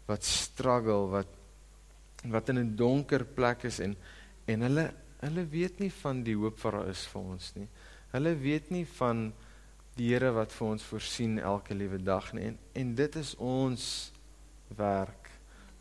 wat 0.06 0.24
struggle, 0.24 1.08
wat 1.08 1.26
wat 2.28 2.48
in 2.48 2.58
'n 2.58 2.76
donker 2.76 3.24
plek 3.24 3.64
is 3.64 3.80
en 3.80 3.96
en 4.46 4.60
hulle 4.60 4.92
hulle 5.20 5.44
weet 5.48 5.78
nie 5.78 5.90
van 5.90 6.22
die 6.22 6.36
hoop 6.36 6.60
wat 6.60 6.72
daar 6.72 6.88
is 6.88 7.06
vir 7.06 7.20
ons 7.22 7.52
nie. 7.56 7.68
Hulle 8.14 8.34
weet 8.38 8.70
nie 8.70 8.84
van 8.96 9.26
die 9.98 10.12
Here 10.12 10.30
wat 10.34 10.52
vir 10.54 10.68
ons 10.74 10.86
voorsien 10.86 11.38
elke 11.42 11.74
liewe 11.74 11.98
dag 12.02 12.32
nie. 12.34 12.50
En 12.52 12.58
en 12.82 12.94
dit 12.98 13.16
is 13.20 13.34
ons 13.42 13.84
werk 14.78 15.30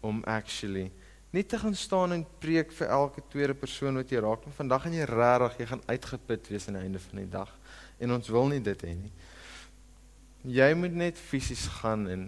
om 0.01 0.21
actually 0.29 0.91
nie 1.33 1.45
te 1.49 1.57
gaan 1.57 1.75
staan 1.75 2.13
en 2.13 2.25
preek 2.39 2.71
vir 2.77 2.91
elke 2.93 3.23
tweede 3.33 3.55
persoon 3.57 3.97
wat 3.97 4.11
jy 4.13 4.21
raak 4.21 4.43
nie. 4.45 4.53
Vandag 4.53 4.83
gaan 4.85 4.97
jy 4.97 5.05
regtig, 5.09 5.55
jy 5.63 5.67
gaan 5.71 5.85
uitgeput 5.87 6.49
wees 6.53 6.67
aan 6.69 6.77
die 6.77 6.83
einde 6.85 7.01
van 7.01 7.21
die 7.23 7.29
dag. 7.33 7.53
En 7.97 8.13
ons 8.13 8.29
wil 8.35 8.51
nie 8.51 8.61
dit 8.61 8.85
hê 8.85 8.93
nie. 8.97 9.13
Jy 10.53 10.69
moet 10.77 10.97
net 11.05 11.17
fisies 11.17 11.65
gaan 11.79 12.05
en 12.11 12.27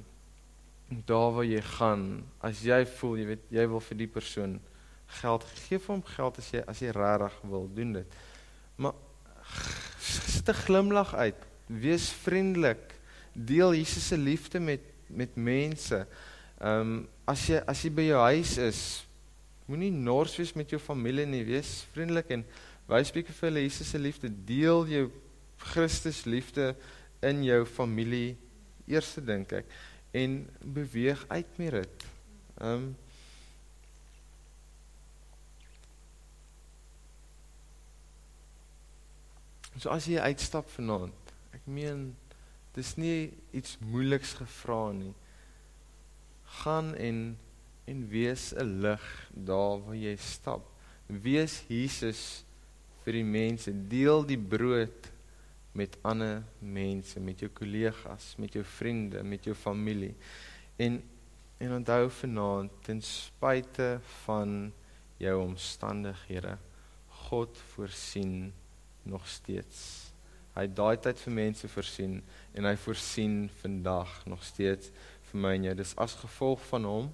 daar 1.06 1.36
waar 1.36 1.46
jy 1.46 1.62
gaan, 1.76 2.08
as 2.46 2.64
jy 2.66 2.80
voel 2.98 3.20
jy 3.22 3.28
weet 3.34 3.46
jy 3.54 3.68
wil 3.70 3.84
vir 3.90 4.00
die 4.02 4.10
persoon 4.18 4.58
geld 5.20 5.46
gee 5.66 5.78
vir 5.82 5.94
hom 5.94 6.04
geld 6.16 6.42
as 6.42 6.50
jy 6.54 6.64
as 6.66 6.82
jy 6.82 6.94
regtig 6.98 7.38
wil 7.52 7.70
doen 7.78 7.94
dit. 8.00 8.18
Maar 8.82 8.98
sit 10.00 10.50
'n 10.50 10.62
glimlag 10.66 11.14
uit, 11.16 11.42
wees 11.68 12.10
vriendelik, 12.10 12.94
deel 13.34 13.74
Jesus 13.74 14.08
se 14.08 14.18
liefde 14.18 14.60
met 14.60 14.82
met 15.08 15.36
mense. 15.36 16.08
Ehm 16.60 16.80
um, 16.82 17.08
as 17.26 17.48
jy 17.48 17.62
as 17.68 17.82
jy 17.84 17.92
by 17.92 18.06
jou 18.08 18.22
huis 18.22 18.58
is, 18.58 18.80
moenie 19.66 19.92
nors 19.92 20.36
wees 20.38 20.54
met 20.54 20.70
jou 20.70 20.80
familie 20.80 21.26
nie, 21.26 21.44
wees 21.46 21.86
vriendelik 21.94 22.30
en 22.30 22.46
wys 22.88 23.12
bietjie 23.12 23.34
vir 23.34 23.50
hulle 23.50 23.64
Jesus 23.66 23.90
se 23.90 24.00
liefde, 24.00 24.30
deel 24.30 24.86
jou 24.88 25.06
Christus 25.58 26.26
liefde 26.26 26.76
in 27.26 27.44
jou 27.44 27.66
familie. 27.66 28.36
Eerste 28.88 29.22
dink 29.26 29.54
ek 29.54 29.66
en 30.16 30.46
beweeg 30.62 31.26
uit 31.28 31.58
met 31.58 31.82
dit. 31.82 32.06
Ehm 32.62 32.72
um, 32.74 32.94
So 39.78 39.92
as 39.92 40.08
jy 40.08 40.22
uitstap 40.24 40.70
vanaand, 40.72 41.34
ek 41.56 41.66
meen 41.68 42.14
dis 42.76 42.94
nie 43.00 43.34
iets 43.56 43.76
moeiliks 43.84 44.36
gevra 44.40 44.94
nie. 44.96 45.14
Gaan 46.62 46.94
en 46.96 47.26
en 47.86 48.08
wees 48.10 48.54
'n 48.54 48.82
lig 48.82 49.06
daar 49.30 49.78
waar 49.86 49.96
jy 49.96 50.16
stap. 50.18 50.64
Wees 51.08 51.64
Jesus 51.68 52.44
vir 53.04 53.14
die 53.14 53.24
mense, 53.24 53.72
deel 53.72 54.26
die 54.26 54.40
brood 54.40 55.12
met 55.72 55.98
ander 56.02 56.44
mense, 56.60 57.20
met 57.20 57.40
jou 57.40 57.50
kollegas, 57.50 58.36
met 58.38 58.54
jou 58.54 58.64
vriende, 58.64 59.24
met 59.24 59.44
jou 59.44 59.56
familie. 59.56 60.16
En 60.78 61.04
en 61.58 61.72
onthou 61.72 62.10
vanaand 62.10 62.72
ten 62.84 63.02
spyte 63.02 64.00
van 64.26 64.74
jou 65.18 65.36
omstandighede, 65.42 66.58
God 67.08 67.58
voorsien 67.58 68.54
nog 69.06 69.28
steeds. 69.30 70.12
Hy 70.56 70.66
daai 70.72 70.96
tyd 71.04 71.20
vir 71.20 71.36
mense 71.36 71.68
voorsien 71.68 72.20
en 72.56 72.68
hy 72.68 72.76
voorsien 72.80 73.46
vandag 73.62 74.12
nog 74.30 74.44
steeds 74.48 74.92
vir 75.30 75.42
my 75.44 75.54
en 75.58 75.70
jou. 75.70 75.76
Dis 75.82 75.96
as 76.02 76.16
gevolg 76.22 76.64
van 76.70 76.88
hom 76.88 77.10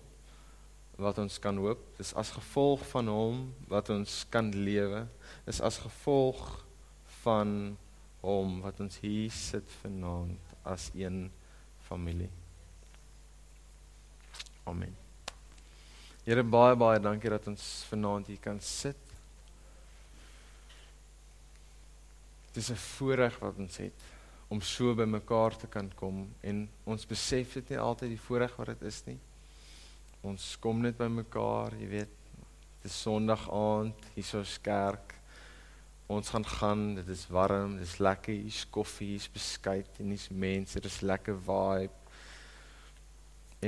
wat 1.01 1.17
ons 1.23 1.39
kan 1.41 1.57
hoop. 1.57 1.81
Dis 1.97 2.13
as 2.19 2.33
gevolg 2.35 2.83
van 2.91 3.09
hom 3.09 3.45
wat 3.71 3.89
ons 3.93 4.21
kan 4.33 4.51
lewe. 4.53 5.05
Dis 5.47 5.61
as 5.65 5.81
gevolg 5.81 6.41
van 7.23 7.75
hom 8.21 8.59
wat 8.61 8.79
ons 8.83 8.99
hier 9.01 9.33
sit 9.33 9.67
vanaand 9.81 10.55
as 10.67 10.91
een 10.93 11.25
familie. 11.87 12.29
Amen. 14.69 14.93
Here 16.21 16.43
baie 16.45 16.77
baie 16.77 17.01
dankie 17.01 17.31
dat 17.33 17.47
ons 17.49 17.63
vanaand 17.89 18.29
hier 18.29 18.41
kan 18.43 18.59
sit. 18.61 19.10
Dit 22.51 22.63
is 22.63 22.71
'n 22.71 22.75
voorreg 22.75 23.39
wat 23.39 23.57
ons 23.57 23.77
het 23.77 23.93
om 24.47 24.61
so 24.61 24.95
by 24.95 25.05
mekaar 25.05 25.55
te 25.57 25.67
kan 25.67 25.91
kom 25.95 26.27
en 26.41 26.69
ons 26.83 27.05
besef 27.05 27.53
dit 27.53 27.69
nie 27.69 27.79
altyd 27.79 28.09
die 28.09 28.25
voorreg 28.27 28.55
wat 28.55 28.67
dit 28.67 28.81
is 28.81 29.03
nie. 29.05 29.19
Ons 30.21 30.57
kom 30.59 30.81
net 30.81 30.97
by 30.97 31.07
mekaar, 31.07 31.73
jy 31.79 31.87
weet, 31.87 32.17
dis 32.83 33.01
Sondag 33.01 33.49
aand, 33.49 33.95
hierso's 34.15 34.57
kerk 34.61 35.21
ons 36.11 36.29
gaan 36.29 36.45
gaan, 36.45 36.95
dit 36.95 37.07
is 37.07 37.27
warm, 37.31 37.77
dit 37.79 37.87
is 37.87 37.97
lekker, 38.03 38.35
hier's 38.35 38.65
koffie, 38.69 39.13
hier's 39.13 39.29
beskuit 39.31 39.99
en 39.99 40.11
hier's 40.11 40.27
mense, 40.29 40.79
dit 40.79 40.91
is 40.91 41.01
lekker 41.07 41.37
vibe. 41.45 42.15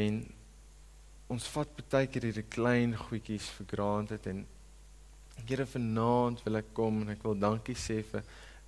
En 0.03 0.17
ons 1.33 1.47
vat 1.55 1.83
baie 1.93 2.09
keer 2.11 2.27
hierdie 2.27 2.49
klein 2.51 2.97
goedjies 2.99 3.47
vir 3.57 3.71
granted 3.75 4.27
en 4.31 4.43
Here 5.47 5.65
vanaand 5.65 6.43
wil 6.45 6.59
ek 6.59 6.67
kom 6.77 6.99
en 7.01 7.09
ek 7.09 7.23
wil 7.25 7.33
dankie 7.41 7.73
sê 7.75 7.95
vir 8.05 8.21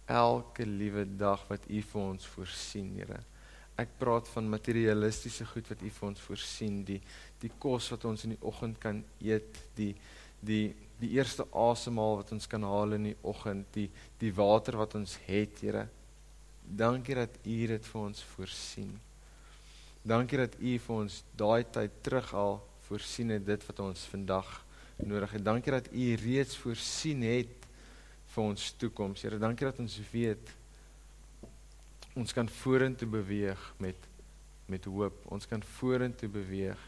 elke 0.06 0.66
liewe 0.66 1.06
dag 1.18 1.42
wat 1.50 1.66
U 1.70 1.82
vir 1.82 2.02
ons 2.02 2.28
voorsien, 2.36 2.92
Here. 3.00 3.20
Ek 3.76 3.92
praat 4.00 4.30
van 4.32 4.48
materialistiese 4.48 5.48
goed 5.50 5.68
wat 5.72 5.82
U 5.84 5.92
vir 5.98 6.08
ons 6.08 6.22
voorsien, 6.28 6.84
die 6.88 7.02
die 7.42 7.52
kos 7.60 7.90
wat 7.92 8.06
ons 8.08 8.24
in 8.26 8.36
die 8.36 8.44
oggend 8.46 8.80
kan 8.82 9.04
eet, 9.20 9.62
die 9.78 9.94
die 10.46 10.74
die 10.96 11.10
eerste 11.18 11.44
asemhaal 11.52 12.22
wat 12.22 12.32
ons 12.32 12.48
kan 12.48 12.64
haal 12.64 12.96
in 12.96 13.10
die 13.10 13.18
oggend, 13.28 13.68
die 13.76 13.90
die 14.22 14.32
water 14.36 14.78
wat 14.80 14.96
ons 14.96 15.18
het, 15.26 15.60
Here. 15.60 15.88
Dankie 16.66 17.18
dat 17.18 17.42
U 17.44 17.58
dit 17.74 17.90
vir 17.92 18.02
ons 18.02 18.24
voorsien. 18.36 18.94
Dankie 20.06 20.40
dat 20.40 20.56
U 20.62 20.78
vir 20.86 20.96
ons 20.96 21.20
daai 21.38 21.66
tyd 21.74 22.00
terughaal 22.06 22.60
voorsien 22.88 23.34
het 23.34 23.46
dit 23.46 23.68
wat 23.68 23.82
ons 23.82 24.06
vandag 24.14 24.50
nodig 25.04 25.36
het. 25.36 25.44
Dankie 25.44 25.74
dat 25.74 25.92
U 25.92 26.08
reeds 26.22 26.58
voorsien 26.62 27.26
het 27.26 27.65
vir 28.36 28.44
ons 28.44 28.68
toekoms. 28.82 29.24
Here, 29.24 29.40
dankie 29.40 29.68
dat 29.68 29.80
ons 29.84 29.96
weet 30.12 30.52
ons 32.16 32.36
kan 32.36 32.48
vorentoe 32.62 33.08
beweeg 33.12 33.64
met 33.84 34.12
met 34.66 34.86
hoop. 34.90 35.20
Ons 35.30 35.46
kan 35.46 35.62
vorentoe 35.78 36.30
beweeg 36.30 36.80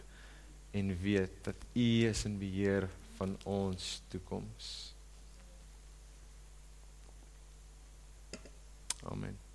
en 0.73 0.93
weet 1.01 1.43
dat 1.45 1.67
U 1.73 1.88
is 2.10 2.25
in 2.25 2.39
beheer 2.41 2.89
van 3.17 3.38
ons 3.45 4.01
toekoms. 4.10 4.93
Amen. 9.03 9.46